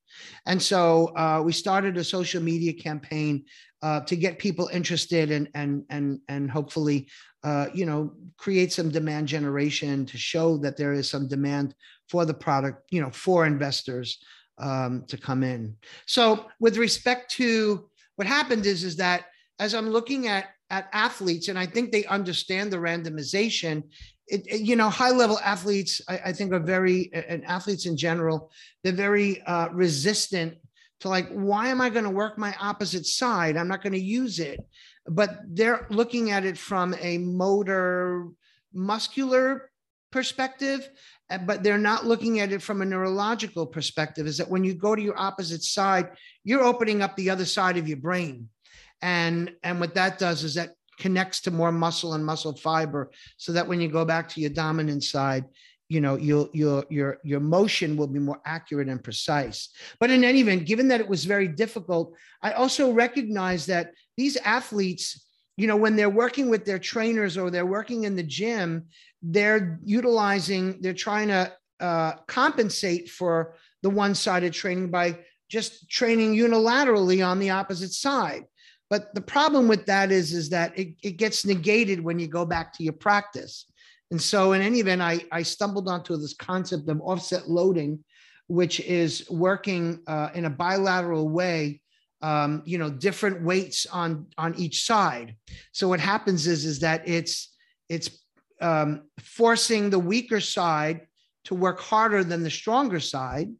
And 0.46 0.60
so 0.60 1.16
uh, 1.16 1.42
we 1.44 1.52
started 1.52 1.96
a 1.96 2.04
social 2.04 2.42
media 2.42 2.72
campaign 2.72 3.44
uh, 3.82 4.00
to 4.00 4.16
get 4.16 4.38
people 4.38 4.68
interested 4.72 5.30
and 5.30 5.48
and 5.54 5.84
and 5.90 6.20
and 6.28 6.50
hopefully 6.50 7.08
uh, 7.44 7.66
you 7.74 7.86
know 7.86 8.12
create 8.36 8.72
some 8.72 8.90
demand 8.90 9.28
generation 9.28 10.06
to 10.06 10.18
show 10.18 10.56
that 10.58 10.76
there 10.76 10.92
is 10.92 11.08
some 11.08 11.28
demand 11.28 11.74
for 12.08 12.24
the 12.24 12.34
product 12.34 12.82
you 12.90 13.00
know 13.00 13.10
for 13.10 13.46
investors 13.46 14.18
um, 14.58 15.04
to 15.08 15.16
come 15.16 15.42
in. 15.42 15.76
So 16.06 16.46
with 16.60 16.76
respect 16.76 17.30
to 17.32 17.88
what 18.16 18.26
happened 18.26 18.66
is 18.66 18.84
is 18.84 18.96
that 18.96 19.26
as 19.58 19.74
I'm 19.74 19.88
looking 19.88 20.26
at 20.28 20.46
at 20.70 20.88
athletes 20.92 21.48
and 21.48 21.58
I 21.58 21.66
think 21.66 21.92
they 21.92 22.04
understand 22.06 22.72
the 22.72 22.78
randomization 22.78 23.84
it, 24.28 24.46
it, 24.46 24.60
you 24.62 24.76
know, 24.76 24.90
high 24.90 25.10
level 25.10 25.38
athletes, 25.38 26.00
I, 26.08 26.20
I, 26.26 26.32
think 26.32 26.52
are 26.52 26.58
very, 26.58 27.10
and 27.12 27.44
athletes 27.44 27.86
in 27.86 27.96
general, 27.96 28.50
they're 28.82 28.92
very 28.92 29.42
uh, 29.42 29.68
resistant 29.68 30.56
to 31.00 31.08
like, 31.08 31.28
why 31.28 31.68
am 31.68 31.80
I 31.80 31.90
going 31.90 32.04
to 32.04 32.10
work 32.10 32.38
my 32.38 32.54
opposite 32.60 33.06
side? 33.06 33.56
I'm 33.56 33.68
not 33.68 33.82
going 33.82 33.92
to 33.92 34.00
use 34.00 34.38
it. 34.38 34.60
But 35.06 35.38
they're 35.48 35.86
looking 35.90 36.32
at 36.32 36.44
it 36.44 36.58
from 36.58 36.94
a 37.00 37.18
motor, 37.18 38.28
muscular 38.72 39.70
perspective, 40.10 40.88
uh, 41.30 41.38
but 41.38 41.62
they're 41.62 41.78
not 41.78 42.06
looking 42.06 42.40
at 42.40 42.52
it 42.52 42.62
from 42.62 42.82
a 42.82 42.86
neurological 42.86 43.66
perspective. 43.66 44.26
Is 44.26 44.38
that 44.38 44.50
when 44.50 44.64
you 44.64 44.74
go 44.74 44.96
to 44.96 45.02
your 45.02 45.18
opposite 45.18 45.62
side, 45.62 46.10
you're 46.42 46.64
opening 46.64 47.02
up 47.02 47.14
the 47.14 47.30
other 47.30 47.44
side 47.44 47.76
of 47.76 47.86
your 47.86 47.98
brain. 47.98 48.48
And, 49.02 49.52
and 49.62 49.78
what 49.78 49.94
that 49.94 50.18
does 50.18 50.42
is 50.42 50.54
that 50.54 50.75
connects 50.98 51.40
to 51.42 51.50
more 51.50 51.72
muscle 51.72 52.14
and 52.14 52.24
muscle 52.24 52.56
fiber 52.56 53.10
so 53.36 53.52
that 53.52 53.66
when 53.66 53.80
you 53.80 53.88
go 53.88 54.04
back 54.04 54.28
to 54.28 54.40
your 54.40 54.50
dominant 54.50 55.02
side 55.04 55.44
you 55.88 56.00
know 56.00 56.16
your 56.16 56.48
your 56.52 56.84
your 56.90 57.18
your 57.22 57.40
motion 57.40 57.96
will 57.96 58.06
be 58.06 58.18
more 58.18 58.40
accurate 58.44 58.88
and 58.88 59.02
precise. 59.02 59.68
But 60.00 60.10
in 60.10 60.24
any 60.24 60.40
event 60.40 60.66
given 60.66 60.88
that 60.88 61.00
it 61.00 61.08
was 61.08 61.24
very 61.24 61.48
difficult 61.48 62.14
i 62.42 62.52
also 62.52 62.92
recognize 62.92 63.66
that 63.66 63.92
these 64.16 64.36
athletes 64.38 65.26
you 65.56 65.66
know 65.66 65.76
when 65.76 65.96
they're 65.96 66.10
working 66.10 66.48
with 66.50 66.64
their 66.64 66.78
trainers 66.78 67.36
or 67.38 67.50
they're 67.50 67.66
working 67.66 68.04
in 68.04 68.16
the 68.16 68.22
gym 68.22 68.86
they're 69.22 69.78
utilizing 69.84 70.78
they're 70.80 70.92
trying 70.92 71.28
to 71.28 71.52
uh, 71.80 72.12
compensate 72.26 73.10
for 73.10 73.54
the 73.82 73.90
one-sided 73.90 74.52
training 74.52 74.90
by 74.90 75.18
just 75.48 75.88
training 75.90 76.34
unilaterally 76.34 77.26
on 77.26 77.38
the 77.38 77.50
opposite 77.50 77.92
side 77.92 78.44
but 78.88 79.14
the 79.14 79.20
problem 79.20 79.68
with 79.68 79.86
that 79.86 80.12
is, 80.12 80.32
is 80.32 80.50
that 80.50 80.78
it, 80.78 80.94
it 81.02 81.16
gets 81.16 81.44
negated 81.44 82.00
when 82.00 82.18
you 82.18 82.28
go 82.28 82.44
back 82.44 82.72
to 82.74 82.84
your 82.84 82.92
practice. 82.92 83.66
And 84.10 84.22
so 84.22 84.52
in 84.52 84.62
any 84.62 84.78
event, 84.78 85.02
I, 85.02 85.24
I 85.32 85.42
stumbled 85.42 85.88
onto 85.88 86.16
this 86.16 86.34
concept 86.34 86.88
of 86.88 87.00
offset 87.00 87.48
loading, 87.48 88.04
which 88.46 88.78
is 88.80 89.28
working 89.28 90.00
uh, 90.06 90.30
in 90.34 90.44
a 90.44 90.50
bilateral 90.50 91.28
way, 91.28 91.80
um, 92.22 92.62
you 92.64 92.78
know, 92.78 92.90
different 92.90 93.42
weights 93.42 93.86
on, 93.86 94.26
on 94.38 94.54
each 94.54 94.84
side. 94.84 95.34
So 95.72 95.88
what 95.88 96.00
happens 96.00 96.46
is, 96.46 96.64
is 96.64 96.80
that 96.80 97.08
it's, 97.08 97.52
it's 97.88 98.10
um, 98.60 99.02
forcing 99.20 99.90
the 99.90 99.98
weaker 99.98 100.40
side 100.40 101.00
to 101.44 101.54
work 101.54 101.80
harder 101.80 102.22
than 102.22 102.42
the 102.42 102.50
stronger 102.50 103.00
side. 103.00 103.50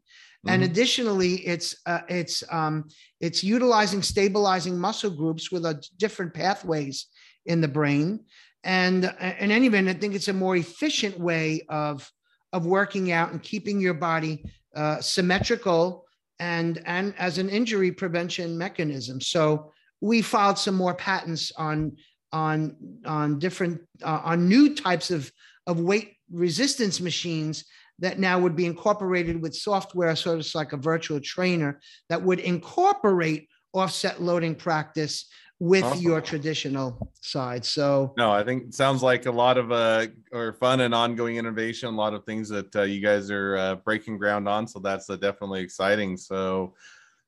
And 0.47 0.61
mm-hmm. 0.61 0.71
additionally, 0.71 1.35
it's 1.45 1.75
uh, 1.85 2.01
it's 2.07 2.43
um, 2.51 2.87
it's 3.19 3.43
utilizing 3.43 4.01
stabilizing 4.01 4.77
muscle 4.77 5.09
groups 5.09 5.51
with 5.51 5.65
a 5.65 5.81
different 5.97 6.33
pathways 6.33 7.07
in 7.45 7.61
the 7.61 7.67
brain. 7.67 8.25
And 8.63 9.05
uh, 9.05 9.33
in 9.39 9.51
any 9.51 9.67
event, 9.67 9.87
I 9.87 9.93
think 9.93 10.15
it's 10.15 10.27
a 10.27 10.33
more 10.33 10.55
efficient 10.55 11.19
way 11.19 11.65
of 11.69 12.09
of 12.53 12.65
working 12.65 13.11
out 13.11 13.31
and 13.31 13.41
keeping 13.41 13.79
your 13.79 13.93
body 13.93 14.43
uh, 14.75 15.01
symmetrical 15.01 16.05
and 16.39 16.81
and 16.85 17.13
as 17.17 17.37
an 17.37 17.49
injury 17.49 17.91
prevention 17.91 18.57
mechanism. 18.57 19.19
So 19.19 19.71
we 20.01 20.21
filed 20.21 20.57
some 20.57 20.75
more 20.75 20.93
patents 20.93 21.51
on 21.57 21.97
on 22.31 22.75
on 23.05 23.39
different 23.39 23.81
uh, 24.03 24.21
on 24.23 24.47
new 24.47 24.75
types 24.75 25.11
of 25.11 25.31
of 25.65 25.79
weight 25.79 26.13
resistance 26.31 26.99
machines 26.99 27.65
that 27.99 28.19
now 28.19 28.39
would 28.39 28.55
be 28.55 28.65
incorporated 28.65 29.41
with 29.41 29.55
software, 29.55 30.15
sort 30.15 30.39
of 30.39 30.55
like 30.55 30.73
a 30.73 30.77
virtual 30.77 31.19
trainer 31.19 31.79
that 32.09 32.21
would 32.21 32.39
incorporate 32.39 33.47
offset 33.73 34.21
loading 34.21 34.55
practice 34.55 35.25
with 35.59 35.83
awesome. 35.83 36.03
your 36.03 36.21
traditional 36.21 37.11
side. 37.21 37.65
So 37.65 38.13
no, 38.17 38.31
I 38.31 38.43
think 38.43 38.73
sounds 38.73 39.01
like 39.01 39.25
a 39.25 39.31
lot 39.31 39.57
of 39.57 39.71
uh 39.71 40.07
or 40.31 40.53
fun 40.53 40.81
and 40.81 40.93
ongoing 40.93 41.37
innovation, 41.37 41.89
a 41.89 41.97
lot 41.97 42.13
of 42.13 42.23
things 42.25 42.47
that 42.49 42.75
uh, 42.75 42.83
you 42.83 43.01
guys 43.01 43.31
are 43.31 43.57
uh, 43.57 43.75
breaking 43.75 44.17
ground 44.17 44.47
on. 44.47 44.67
So 44.67 44.79
that's 44.79 45.09
uh, 45.09 45.15
definitely 45.15 45.61
exciting. 45.61 46.15
So 46.15 46.75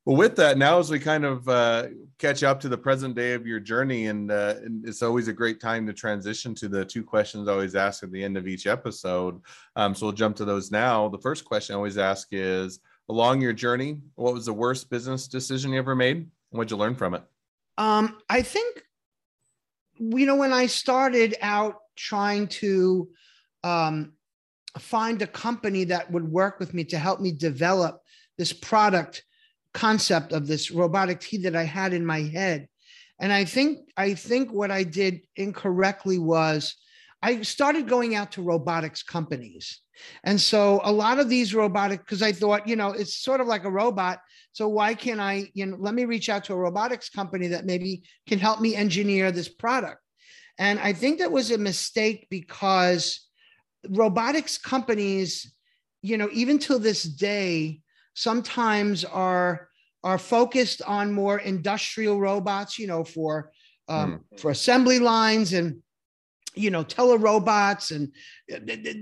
well, 0.05 0.15
with 0.15 0.35
that, 0.37 0.57
now 0.57 0.79
as 0.79 0.89
we 0.89 0.99
kind 0.99 1.25
of 1.25 1.47
uh, 1.47 1.87
catch 2.17 2.43
up 2.43 2.59
to 2.61 2.69
the 2.69 2.77
present 2.77 3.15
day 3.15 3.33
of 3.33 3.45
your 3.45 3.59
journey, 3.59 4.07
and, 4.07 4.31
uh, 4.31 4.55
and, 4.63 4.87
it's 4.87 5.03
always 5.03 5.27
a 5.27 5.33
great 5.33 5.59
time 5.59 5.85
to 5.87 5.93
transition 5.93 6.55
to 6.55 6.67
the 6.67 6.85
two 6.85 7.03
questions 7.03 7.47
I 7.47 7.51
always 7.51 7.75
ask 7.75 8.03
at 8.03 8.11
the 8.11 8.23
end 8.23 8.37
of 8.37 8.47
each 8.47 8.65
episode. 8.65 9.41
Um, 9.75 9.93
so 9.93 10.07
we'll 10.07 10.13
jump 10.13 10.35
to 10.37 10.45
those 10.45 10.71
now. 10.71 11.09
The 11.09 11.19
first 11.19 11.45
question 11.45 11.73
I 11.73 11.77
always 11.77 11.97
ask 11.97 12.29
is 12.31 12.79
Along 13.09 13.41
your 13.41 13.53
journey, 13.53 13.97
what 14.15 14.35
was 14.35 14.45
the 14.45 14.53
worst 14.53 14.91
business 14.91 15.27
decision 15.27 15.73
you 15.73 15.79
ever 15.79 15.95
made? 15.95 16.27
What'd 16.51 16.69
you 16.69 16.77
learn 16.77 16.93
from 16.93 17.15
it? 17.15 17.23
Um, 17.79 18.19
I 18.29 18.43
think, 18.43 18.83
you 19.97 20.27
know, 20.27 20.35
when 20.35 20.53
I 20.53 20.67
started 20.67 21.35
out 21.41 21.77
trying 21.95 22.47
to 22.47 23.09
um, 23.63 24.13
find 24.77 25.21
a 25.23 25.27
company 25.27 25.85
that 25.85 26.11
would 26.11 26.29
work 26.29 26.59
with 26.59 26.75
me 26.75 26.83
to 26.85 26.99
help 26.99 27.19
me 27.19 27.31
develop 27.31 28.01
this 28.37 28.53
product 28.53 29.23
concept 29.73 30.31
of 30.31 30.47
this 30.47 30.71
robotic 30.71 31.19
tee 31.19 31.37
that 31.37 31.55
I 31.55 31.63
had 31.63 31.93
in 31.93 32.05
my 32.05 32.21
head. 32.21 32.67
And 33.19 33.33
I 33.33 33.45
think 33.45 33.79
I 33.97 34.13
think 34.13 34.51
what 34.51 34.71
I 34.71 34.83
did 34.83 35.21
incorrectly 35.35 36.17
was 36.17 36.75
I 37.21 37.41
started 37.41 37.87
going 37.87 38.15
out 38.15 38.31
to 38.33 38.41
robotics 38.41 39.03
companies. 39.03 39.81
And 40.23 40.39
so 40.39 40.79
a 40.85 40.91
lot 40.91 41.19
of 41.19 41.27
these 41.27 41.53
robotic, 41.53 41.99
because 41.99 42.21
I 42.21 42.31
thought, 42.31 42.67
you 42.67 42.77
know, 42.77 42.91
it's 42.91 43.17
sort 43.17 43.41
of 43.41 43.47
like 43.47 43.65
a 43.65 43.71
robot. 43.71 44.19
So 44.53 44.69
why 44.69 44.93
can't 44.93 45.19
I, 45.19 45.49
you 45.53 45.65
know, 45.65 45.75
let 45.77 45.93
me 45.93 46.05
reach 46.05 46.29
out 46.29 46.45
to 46.45 46.53
a 46.53 46.57
robotics 46.57 47.09
company 47.09 47.47
that 47.47 47.65
maybe 47.65 48.03
can 48.25 48.39
help 48.39 48.61
me 48.61 48.75
engineer 48.75 49.31
this 49.31 49.49
product. 49.49 50.01
And 50.57 50.79
I 50.79 50.93
think 50.93 51.19
that 51.19 51.31
was 51.31 51.51
a 51.51 51.57
mistake 51.57 52.27
because 52.29 53.27
robotics 53.89 54.57
companies, 54.57 55.53
you 56.01 56.17
know, 56.17 56.29
even 56.31 56.59
till 56.59 56.79
this 56.79 57.03
day, 57.03 57.81
sometimes 58.19 59.05
are 59.05 59.69
are 60.03 60.17
focused 60.17 60.81
on 60.81 61.11
more 61.11 61.39
industrial 61.39 62.19
robots, 62.19 62.77
you 62.77 62.87
know, 62.87 63.03
for 63.03 63.51
um, 63.87 64.25
mm. 64.33 64.39
for 64.39 64.51
assembly 64.51 64.99
lines 64.99 65.53
and 65.53 65.81
you 66.53 66.69
know 66.69 66.83
telerobots 66.83 67.91
and 67.91 68.11
uh, 68.53 68.93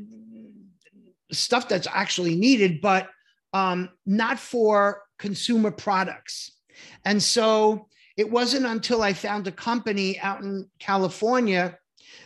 stuff 1.32 1.68
that's 1.68 1.88
actually 1.92 2.36
needed, 2.36 2.80
but 2.80 3.10
um, 3.54 3.90
not 4.06 4.40
for 4.40 5.02
consumer 5.18 5.72
products. 5.72 6.52
And 7.04 7.22
so 7.22 7.88
it 8.18 8.30
wasn't 8.30 8.68
until 8.68 9.02
I 9.02 9.14
found 9.14 9.48
a 9.48 9.52
company 9.52 10.20
out 10.20 10.42
in 10.42 10.70
California 10.80 11.78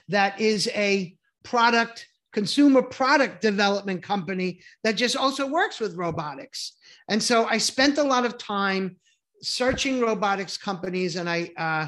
that 0.10 0.40
is 0.42 0.70
a 0.74 1.16
product 1.44 2.08
consumer 2.32 2.82
product 2.82 3.42
development 3.42 4.02
company 4.02 4.62
that 4.84 4.94
just 4.94 5.16
also 5.16 5.48
works 5.48 5.80
with 5.80 5.96
robotics. 5.96 6.74
And 7.10 7.22
so 7.22 7.46
I 7.46 7.58
spent 7.58 7.98
a 7.98 8.04
lot 8.04 8.26
of 8.26 8.38
time 8.38 8.98
searching 9.42 10.00
robotics 10.00 10.58
companies 10.58 11.16
and 11.16 11.30
I 11.30 11.50
uh, 11.58 11.88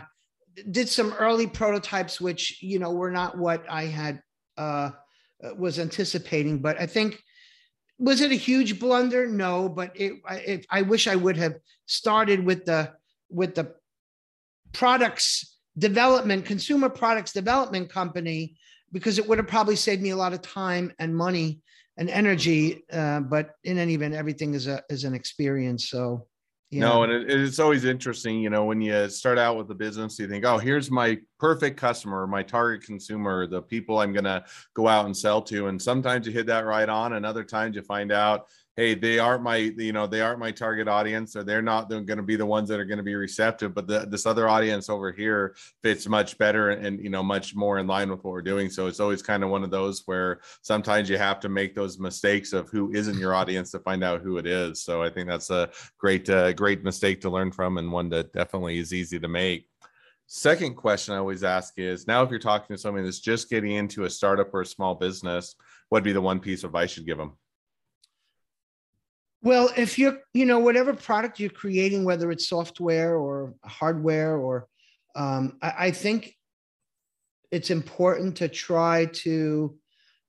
did 0.71 0.89
some 0.89 1.13
early 1.13 1.47
prototypes, 1.47 2.19
which, 2.19 2.62
you 2.62 2.79
know, 2.79 2.91
were 2.91 3.12
not 3.12 3.38
what 3.38 3.63
I 3.69 3.84
had 3.84 4.21
uh, 4.58 4.91
was 5.58 5.79
anticipating. 5.79 6.60
But 6.60 6.79
I 6.79 6.88
think, 6.88 7.21
was 7.99 8.21
it 8.21 8.32
a 8.32 8.36
huge 8.36 8.79
blunder? 8.79 9.27
No, 9.27 9.69
but 9.69 9.91
it, 9.95 10.13
it, 10.29 10.65
I 10.69 10.82
wish 10.82 11.08
I 11.08 11.15
would 11.15 11.38
have 11.38 11.56
started 11.86 12.43
with 12.43 12.65
the, 12.65 12.91
with 13.29 13.56
the 13.56 13.73
products 14.73 15.58
development, 15.77 16.45
consumer 16.45 16.89
products 16.89 17.32
development 17.32 17.89
company 17.89 18.58
because 18.93 19.17
it 19.17 19.27
would 19.27 19.38
have 19.39 19.47
probably 19.47 19.75
saved 19.75 20.01
me 20.01 20.12
a 20.12 20.15
lot 20.15 20.32
of 20.32 20.41
time 20.41 20.93
and 20.99 21.13
money 21.13 21.60
and 21.97 22.10
energy. 22.10 22.86
Uh, 22.91 23.19
but 23.19 23.49
in 23.65 23.77
any 23.77 23.95
event, 23.95 24.13
everything 24.13 24.53
is 24.53 24.67
a 24.67 24.82
is 24.89 25.03
an 25.03 25.13
experience. 25.13 25.89
So 25.89 26.27
yeah. 26.73 26.79
No, 26.79 27.03
and 27.03 27.12
it, 27.12 27.29
it's 27.29 27.60
always 27.60 27.86
interesting, 27.86 28.41
you 28.41 28.49
know, 28.49 28.65
when 28.65 28.82
you 28.82 29.08
start 29.08 29.38
out 29.38 29.58
with 29.58 29.67
the 29.67 29.75
business, 29.75 30.17
you 30.17 30.27
think, 30.27 30.43
oh, 30.43 30.58
here's 30.58 30.89
my 30.89 31.19
perfect 31.39 31.77
customer, 31.77 32.25
my 32.25 32.41
target 32.41 32.84
consumer, 32.84 33.45
the 33.45 33.62
people 33.62 33.99
I'm 33.99 34.12
going 34.12 34.23
to 34.23 34.43
go 34.73 34.88
out 34.88 35.06
and 35.06 35.15
sell 35.15 35.39
to. 35.43 35.67
And 35.67 35.79
sometimes 35.79 36.25
you 36.25 36.34
hit 36.34 36.47
that 36.47 36.65
right 36.65 36.89
on, 36.89 37.13
and 37.13 37.27
other 37.27 37.43
times 37.43 37.75
you 37.75 37.84
find 37.84 38.12
out, 38.12 38.47
hey 38.76 38.96
they 38.96 39.20
aren't 39.20 39.44
my 39.44 39.58
you 39.58 39.94
know 39.94 40.08
they 40.08 40.22
aren't 40.22 40.40
my 40.40 40.52
target 40.52 40.88
audience 40.88 41.36
or 41.36 41.44
they're 41.44 41.62
not 41.62 41.90
going 41.90 42.08
to 42.08 42.24
be 42.24 42.36
the 42.36 42.46
ones 42.46 42.70
that 42.70 42.80
are 42.80 42.86
going 42.86 42.98
to 42.98 43.04
be 43.04 43.16
receptive 43.16 43.74
but 43.74 43.88
the, 43.88 44.00
this 44.10 44.26
other 44.26 44.48
audience 44.48 44.90
over 44.90 45.12
here 45.12 45.56
fits 45.82 46.08
much 46.08 46.38
better 46.38 46.72
and, 46.72 47.04
you 47.04 47.10
know 47.10 47.24
much 47.24 47.56
more 47.56 47.80
in 47.80 47.88
line 47.88 48.10
with 48.10 48.24
what 48.24 48.32
we're 48.32 48.42
doing. 48.42 48.70
So 48.70 48.88
it's 48.88 49.00
always 49.00 49.22
kind 49.22 49.44
of 49.44 49.50
one 49.50 49.64
of 49.64 49.72
those 49.72 50.04
where 50.06 50.40
sometimes 50.62 51.10
you 51.10 51.18
have 51.18 51.40
to 51.42 51.50
make 51.50 51.76
those 51.76 52.00
mistakes 52.00 52.54
of 52.54 52.70
who 52.70 52.92
isn't 52.94 53.18
your 53.18 53.34
audience 53.34 53.72
to 53.72 53.80
find 53.80 54.04
out 54.04 54.22
who 54.22 54.38
it 54.38 54.46
is. 54.46 54.82
So 54.82 55.02
i 55.02 55.10
think 55.10 55.28
that's 55.28 55.50
a 55.50 55.70
great 55.98 56.30
uh, 56.30 56.54
great 56.54 56.84
mistake 56.84 57.22
to 57.22 57.30
learn 57.30 57.52
from 57.52 57.78
and 57.78 57.92
one 57.92 58.10
that 58.10 58.34
definitely 58.34 58.78
is 58.80 58.94
easy 58.94 59.20
to 59.20 59.28
make. 59.28 59.68
Second 60.28 60.76
question 60.76 61.14
I 61.14 61.18
always 61.18 61.44
ask 61.44 61.74
is 61.78 62.08
now, 62.08 62.24
if 62.24 62.30
you're 62.30 62.40
talking 62.40 62.76
to 62.76 62.82
somebody 62.82 63.06
that's 63.06 63.20
just 63.20 63.50
getting 63.50 63.72
into 63.72 64.06
a 64.06 64.10
startup 64.10 64.54
or 64.54 64.62
a 64.62 64.66
small 64.66 64.96
business, 64.96 65.56
what'd 65.90 66.04
be 66.04 66.14
the 66.14 66.22
one 66.22 66.40
piece 66.40 66.64
of 66.64 66.70
advice 66.70 66.96
you'd 66.96 67.06
give 67.06 67.18
them? 67.18 67.34
Well, 69.43 69.69
if 69.75 69.99
you're, 69.99 70.19
you 70.34 70.45
know, 70.45 70.60
whatever 70.60 70.93
product 70.93 71.38
you're 71.38 71.49
creating, 71.49 72.06
whether 72.06 72.32
it's 72.32 72.47
software 72.47 73.17
or 73.17 73.53
hardware, 73.65 74.38
or 74.38 74.69
um, 75.15 75.58
I, 75.62 75.73
I, 75.77 75.91
think 75.91 76.38
it's 77.51 77.69
important 77.69 78.38
to 78.38 78.47
try 78.47 79.08
to 79.25 79.77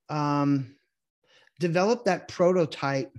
um, 0.09 0.75
develop 1.61 2.05
that 2.07 2.27
prototype, 2.27 3.17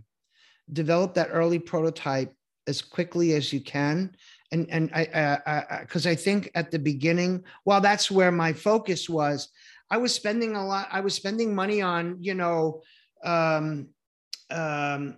develop 0.74 1.14
that 1.14 1.30
early 1.32 1.60
prototype 1.60 2.36
as 2.68 2.82
quickly 2.82 3.32
as 3.32 3.54
you 3.54 3.62
can. 3.62 4.18
And 4.52 4.70
and 4.70 4.92
I 4.94 5.80
because 5.82 6.06
I, 6.06 6.10
I, 6.10 6.14
I 6.14 6.16
think 6.18 6.52
at 6.56 6.72
the 6.72 6.80
beginning, 6.80 7.46
while 7.64 7.80
that's 7.80 8.12
where 8.12 8.34
my 8.34 8.52
focus 8.52 9.10
was, 9.10 9.48
I 9.90 9.96
was 9.96 10.14
spending 10.14 10.58
a 10.58 10.66
lot. 10.66 10.90
I 10.92 11.00
was 11.00 11.16
spending 11.16 11.56
money 11.56 11.82
on, 11.82 12.18
you 12.20 12.34
know. 12.34 12.82
Um, 13.24 13.88
um, 14.52 15.18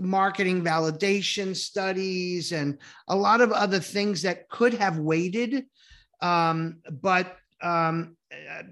marketing 0.00 0.62
validation 0.62 1.54
studies 1.54 2.52
and 2.52 2.78
a 3.08 3.16
lot 3.16 3.40
of 3.40 3.52
other 3.52 3.80
things 3.80 4.22
that 4.22 4.48
could 4.48 4.74
have 4.74 4.98
waited. 4.98 5.64
Um, 6.20 6.78
but 6.90 7.36
um, 7.60 8.16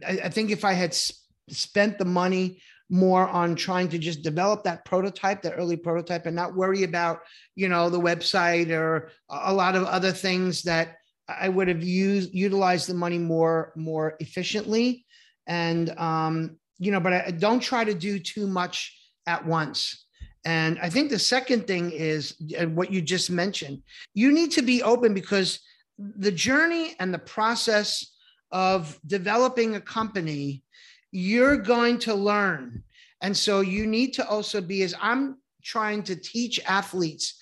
I, 0.07 0.21
I, 0.25 0.29
think 0.29 0.51
if 0.51 0.65
I 0.65 0.73
had 0.73 0.95
sp- 0.95 1.19
spent 1.49 1.99
the 1.99 2.05
money 2.05 2.61
more 2.89 3.29
on 3.29 3.57
trying 3.57 3.89
to 3.89 3.99
just 3.99 4.23
develop 4.23 4.65
that 4.65 4.85
prototype, 4.85 5.43
that 5.43 5.55
early 5.57 5.77
prototype, 5.77 6.27
and 6.27 6.37
not 6.37 6.55
worry 6.55 6.85
about, 6.85 7.21
you 7.55 7.69
know, 7.69 7.91
the 7.91 8.01
website 8.01 8.71
or 8.71 9.11
a 9.29 9.53
lot 9.53 9.75
of 9.75 9.85
other 9.85 10.13
things 10.13 10.63
that 10.63 10.97
I 11.29 11.49
would 11.49 11.69
have 11.69 11.83
used 11.83 12.33
utilized 12.33 12.89
the 12.89 12.95
money 12.95 13.19
more 13.19 13.73
more 13.77 14.17
efficiently. 14.21 15.05
And 15.47 15.91
um, 15.99 16.59
you 16.79 16.93
know, 16.93 17.01
but 17.01 17.13
I 17.13 17.31
don't 17.31 17.61
try 17.61 17.85
to 17.85 17.95
do 17.95 18.19
too 18.19 18.47
much 18.47 18.97
at 19.27 19.45
once. 19.45 20.06
And 20.47 20.79
I 20.81 20.89
think 20.89 21.11
the 21.11 21.19
second 21.19 21.67
thing 21.67 21.91
is 21.91 22.37
uh, 22.57 22.67
what 22.67 22.93
you 22.93 23.03
just 23.03 23.33
mentioned. 23.33 23.83
You 24.15 24.31
need 24.31 24.53
to 24.53 24.63
be 24.63 24.81
open 24.81 25.13
because 25.13 25.59
the 25.99 26.31
journey 26.31 26.95
and 27.01 27.13
the 27.13 27.19
process 27.19 28.15
of 28.53 28.97
developing 29.09 29.75
a 29.75 29.81
company, 29.81 30.63
you're 31.11 31.57
going 31.57 31.99
to 31.99 32.15
learn. 32.15 32.85
And 33.23 33.37
so 33.37 33.61
you 33.61 33.89
need 33.89 34.13
to 34.15 34.29
also 34.29 34.61
be, 34.61 34.85
as 34.85 34.95
I'm 35.03 35.39
trying 35.65 36.05
to 36.05 36.15
teach 36.15 36.61
athletes 36.65 37.35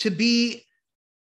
to 0.00 0.10
be 0.10 0.66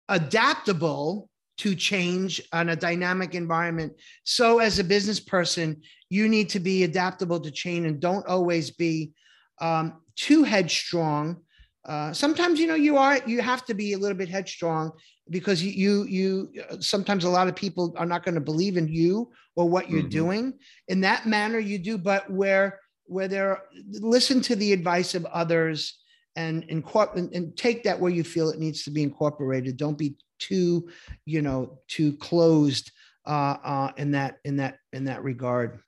adaptable 0.08 1.30
to 1.58 1.76
change 1.76 2.42
on 2.52 2.70
a 2.70 2.76
dynamic 2.76 3.36
environment. 3.36 3.92
So, 4.24 4.58
as 4.58 4.80
a 4.80 4.84
business 4.84 5.20
person, 5.20 5.82
you 6.10 6.28
need 6.28 6.48
to 6.48 6.58
be 6.58 6.82
adaptable 6.82 7.38
to 7.38 7.50
change 7.52 7.86
and 7.86 8.00
don't 8.00 8.26
always 8.26 8.72
be 8.72 9.12
um, 9.60 10.00
too 10.16 10.42
headstrong. 10.42 11.38
Uh, 11.84 12.12
sometimes 12.12 12.60
you 12.60 12.66
know 12.66 12.76
you 12.76 12.96
are 12.96 13.18
you 13.26 13.40
have 13.40 13.64
to 13.64 13.74
be 13.74 13.92
a 13.92 13.98
little 13.98 14.16
bit 14.16 14.28
headstrong 14.28 14.92
because 15.30 15.62
you 15.62 15.72
you, 15.72 16.48
you 16.52 16.80
sometimes 16.80 17.24
a 17.24 17.28
lot 17.28 17.48
of 17.48 17.56
people 17.56 17.92
are 17.96 18.06
not 18.06 18.24
going 18.24 18.34
to 18.34 18.40
believe 18.40 18.76
in 18.76 18.88
you 18.88 19.30
or 19.56 19.68
what 19.68 19.90
you're 19.90 20.00
mm-hmm. 20.00 20.08
doing 20.08 20.52
in 20.88 21.00
that 21.00 21.26
manner 21.26 21.58
you 21.58 21.78
do 21.78 21.98
but 21.98 22.30
where 22.30 22.78
where 23.06 23.28
there 23.28 23.62
listen 23.90 24.40
to 24.40 24.56
the 24.56 24.72
advice 24.72 25.14
of 25.14 25.24
others 25.26 25.98
and 26.36 26.64
incorporate 26.64 27.32
and 27.34 27.56
take 27.56 27.84
that 27.84 27.98
where 27.98 28.12
you 28.12 28.24
feel 28.24 28.48
it 28.48 28.58
needs 28.58 28.84
to 28.84 28.90
be 28.90 29.02
incorporated 29.02 29.76
don't 29.76 29.98
be 29.98 30.16
too 30.38 30.88
you 31.24 31.42
know 31.42 31.78
too 31.88 32.12
closed 32.14 32.90
uh, 33.26 33.56
uh, 33.64 33.92
in 33.96 34.12
that 34.12 34.38
in 34.44 34.56
that 34.56 34.78
in 34.92 35.04
that 35.04 35.22
regard 35.22 35.80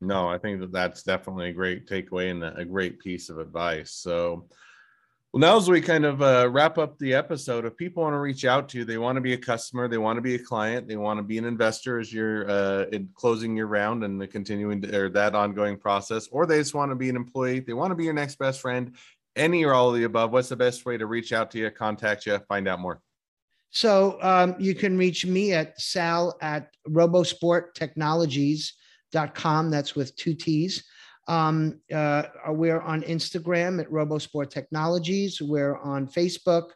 no, 0.00 0.28
I 0.28 0.38
think 0.38 0.60
that 0.60 0.72
that's 0.72 1.02
definitely 1.02 1.50
a 1.50 1.52
great 1.52 1.86
takeaway 1.86 2.30
and 2.30 2.44
a 2.44 2.64
great 2.64 2.98
piece 2.98 3.30
of 3.30 3.38
advice. 3.38 3.92
So, 3.92 4.48
Well, 5.32 5.40
now 5.40 5.56
as 5.56 5.68
we 5.68 5.80
kind 5.80 6.04
of 6.04 6.22
uh, 6.22 6.48
wrap 6.50 6.78
up 6.78 6.98
the 6.98 7.14
episode, 7.14 7.66
if 7.66 7.76
people 7.76 8.02
want 8.02 8.14
to 8.14 8.18
reach 8.18 8.44
out 8.44 8.68
to 8.70 8.78
you, 8.78 8.84
they 8.84 8.96
want 8.98 9.16
to 9.16 9.20
be 9.20 9.34
a 9.34 9.38
customer, 9.38 9.88
they 9.88 9.98
want 9.98 10.16
to 10.16 10.22
be 10.22 10.34
a 10.34 10.38
client, 10.38 10.88
they 10.88 10.96
want 10.96 11.18
to 11.18 11.22
be 11.22 11.36
an 11.36 11.44
investor 11.44 11.98
as 11.98 12.12
you're 12.12 12.48
uh, 12.50 12.84
in 12.92 13.08
closing 13.14 13.56
your 13.56 13.66
round 13.66 14.04
and 14.04 14.20
the 14.20 14.26
continuing 14.26 14.80
to, 14.82 14.98
or 14.98 15.08
that 15.10 15.34
ongoing 15.34 15.76
process, 15.76 16.28
or 16.28 16.46
they 16.46 16.58
just 16.58 16.74
want 16.74 16.90
to 16.90 16.96
be 16.96 17.10
an 17.10 17.16
employee, 17.16 17.60
they 17.60 17.74
want 17.74 17.90
to 17.90 17.94
be 17.96 18.04
your 18.04 18.14
next 18.14 18.38
best 18.38 18.60
friend, 18.60 18.94
any 19.34 19.64
or 19.64 19.74
all 19.74 19.90
of 19.90 19.96
the 19.96 20.04
above. 20.04 20.30
What's 20.32 20.48
the 20.48 20.56
best 20.56 20.86
way 20.86 20.96
to 20.96 21.06
reach 21.06 21.32
out 21.32 21.50
to 21.50 21.58
you, 21.58 21.70
contact 21.70 22.24
you, 22.24 22.38
find 22.48 22.66
out 22.66 22.80
more? 22.80 23.02
So 23.70 24.16
um, 24.22 24.54
you 24.58 24.74
can 24.74 24.96
reach 24.96 25.26
me 25.26 25.52
at 25.52 25.78
sal 25.78 26.38
at 26.40 26.70
robosporttechnologies.com. 29.12 29.70
That's 29.70 29.94
with 29.94 30.16
two 30.16 30.34
T's. 30.34 30.84
Um, 31.28 31.80
uh, 31.92 32.22
we're 32.48 32.80
on 32.80 33.02
Instagram 33.02 33.80
at 33.80 33.90
RoboSport 33.90 34.50
Technologies. 34.50 35.42
We're 35.42 35.76
on 35.78 36.06
Facebook, 36.06 36.68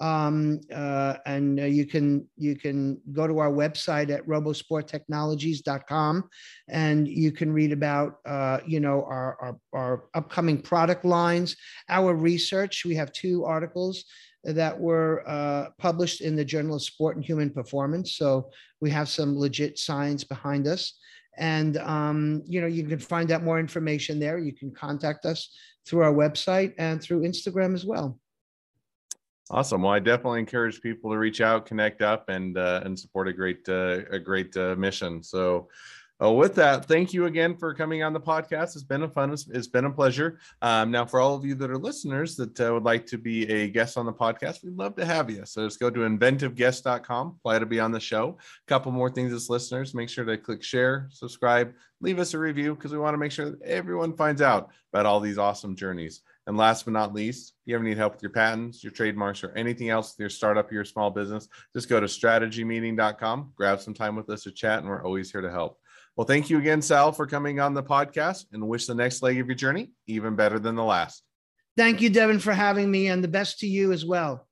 um, 0.00 0.60
uh, 0.74 1.18
and 1.24 1.60
uh, 1.60 1.64
you 1.64 1.86
can 1.86 2.26
you 2.36 2.56
can 2.56 3.00
go 3.12 3.28
to 3.28 3.38
our 3.38 3.50
website 3.50 4.10
at 4.10 4.26
robosporttechnologies.com, 4.26 6.28
and 6.68 7.06
you 7.06 7.30
can 7.30 7.52
read 7.52 7.70
about 7.70 8.16
uh, 8.26 8.58
you 8.66 8.80
know 8.80 9.04
our, 9.04 9.36
our 9.40 9.56
our 9.72 10.04
upcoming 10.14 10.60
product 10.60 11.04
lines, 11.04 11.54
our 11.88 12.12
research. 12.14 12.84
We 12.84 12.96
have 12.96 13.12
two 13.12 13.44
articles 13.44 14.04
that 14.44 14.78
were 14.78 15.22
uh, 15.28 15.68
published 15.78 16.20
in 16.20 16.34
the 16.34 16.44
Journal 16.44 16.74
of 16.74 16.82
Sport 16.82 17.14
and 17.14 17.24
Human 17.24 17.50
Performance. 17.50 18.16
So 18.16 18.50
we 18.80 18.90
have 18.90 19.08
some 19.08 19.38
legit 19.38 19.78
science 19.78 20.24
behind 20.24 20.66
us. 20.66 20.98
And, 21.38 21.78
um, 21.78 22.42
you 22.46 22.60
know, 22.60 22.66
you 22.66 22.84
can 22.84 22.98
find 22.98 23.30
out 23.30 23.42
more 23.42 23.58
information 23.58 24.18
there. 24.18 24.38
You 24.38 24.52
can 24.52 24.70
contact 24.70 25.24
us 25.24 25.50
through 25.86 26.02
our 26.02 26.12
website 26.12 26.74
and 26.78 27.02
through 27.02 27.22
Instagram 27.22 27.74
as 27.74 27.84
well. 27.84 28.18
Awesome. 29.50 29.82
Well, 29.82 29.92
I 29.92 29.98
definitely 29.98 30.40
encourage 30.40 30.80
people 30.80 31.10
to 31.10 31.18
reach 31.18 31.40
out, 31.40 31.66
connect 31.66 32.00
up, 32.00 32.28
and 32.28 32.56
uh, 32.56 32.80
and 32.84 32.98
support 32.98 33.28
a 33.28 33.32
great 33.32 33.68
uh, 33.68 34.00
a 34.10 34.18
great 34.18 34.56
uh, 34.56 34.74
mission. 34.76 35.22
So, 35.22 35.68
uh, 36.22 36.30
with 36.30 36.54
that, 36.54 36.86
thank 36.86 37.12
you 37.12 37.26
again 37.26 37.56
for 37.56 37.74
coming 37.74 38.02
on 38.02 38.12
the 38.12 38.20
podcast. 38.20 38.76
It's 38.76 38.82
been 38.82 39.02
a 39.02 39.08
fun, 39.08 39.32
it's, 39.32 39.48
it's 39.48 39.66
been 39.66 39.86
a 39.86 39.90
pleasure. 39.90 40.38
Um, 40.60 40.90
now, 40.90 41.04
for 41.04 41.20
all 41.20 41.34
of 41.34 41.44
you 41.44 41.54
that 41.56 41.70
are 41.70 41.78
listeners 41.78 42.36
that 42.36 42.60
uh, 42.60 42.72
would 42.72 42.84
like 42.84 43.06
to 43.06 43.18
be 43.18 43.50
a 43.50 43.68
guest 43.68 43.96
on 43.96 44.06
the 44.06 44.12
podcast, 44.12 44.62
we'd 44.62 44.76
love 44.76 44.94
to 44.96 45.04
have 45.04 45.30
you. 45.30 45.44
So 45.44 45.66
just 45.66 45.80
go 45.80 45.90
to 45.90 46.00
inventiveguest.com, 46.00 47.36
apply 47.40 47.58
to 47.58 47.66
be 47.66 47.80
on 47.80 47.90
the 47.90 48.00
show. 48.00 48.38
A 48.38 48.68
couple 48.68 48.92
more 48.92 49.10
things 49.10 49.32
as 49.32 49.50
listeners, 49.50 49.94
make 49.94 50.08
sure 50.08 50.24
to 50.24 50.38
click 50.38 50.62
share, 50.62 51.08
subscribe, 51.10 51.74
leave 52.00 52.18
us 52.18 52.34
a 52.34 52.38
review 52.38 52.74
because 52.74 52.92
we 52.92 52.98
want 52.98 53.14
to 53.14 53.18
make 53.18 53.32
sure 53.32 53.50
that 53.50 53.62
everyone 53.62 54.16
finds 54.16 54.42
out 54.42 54.70
about 54.92 55.06
all 55.06 55.20
these 55.20 55.38
awesome 55.38 55.74
journeys. 55.74 56.20
And 56.46 56.56
last 56.56 56.84
but 56.84 56.92
not 56.92 57.14
least, 57.14 57.54
if 57.60 57.70
you 57.70 57.74
ever 57.76 57.84
need 57.84 57.96
help 57.96 58.14
with 58.14 58.22
your 58.22 58.32
patents, 58.32 58.82
your 58.82 58.92
trademarks, 58.92 59.44
or 59.44 59.52
anything 59.56 59.90
else 59.90 60.12
with 60.12 60.20
your 60.20 60.30
startup 60.30 60.72
your 60.72 60.84
small 60.84 61.10
business, 61.10 61.48
just 61.72 61.88
go 61.88 62.00
to 62.00 62.06
strategymeeting.com, 62.06 63.52
grab 63.56 63.80
some 63.80 63.94
time 63.94 64.16
with 64.16 64.28
us 64.28 64.42
to 64.42 64.50
chat, 64.50 64.80
and 64.80 64.88
we're 64.88 65.04
always 65.04 65.30
here 65.30 65.40
to 65.40 65.50
help. 65.50 65.78
Well, 66.16 66.26
thank 66.26 66.50
you 66.50 66.58
again, 66.58 66.82
Sal, 66.82 67.12
for 67.12 67.26
coming 67.26 67.58
on 67.58 67.72
the 67.72 67.82
podcast 67.82 68.46
and 68.52 68.68
wish 68.68 68.86
the 68.86 68.94
next 68.94 69.22
leg 69.22 69.40
of 69.40 69.46
your 69.46 69.54
journey 69.54 69.92
even 70.06 70.36
better 70.36 70.58
than 70.58 70.74
the 70.74 70.84
last. 70.84 71.22
Thank 71.76 72.02
you, 72.02 72.10
Devin, 72.10 72.38
for 72.38 72.52
having 72.52 72.90
me, 72.90 73.06
and 73.06 73.24
the 73.24 73.28
best 73.28 73.60
to 73.60 73.66
you 73.66 73.92
as 73.92 74.04
well. 74.04 74.46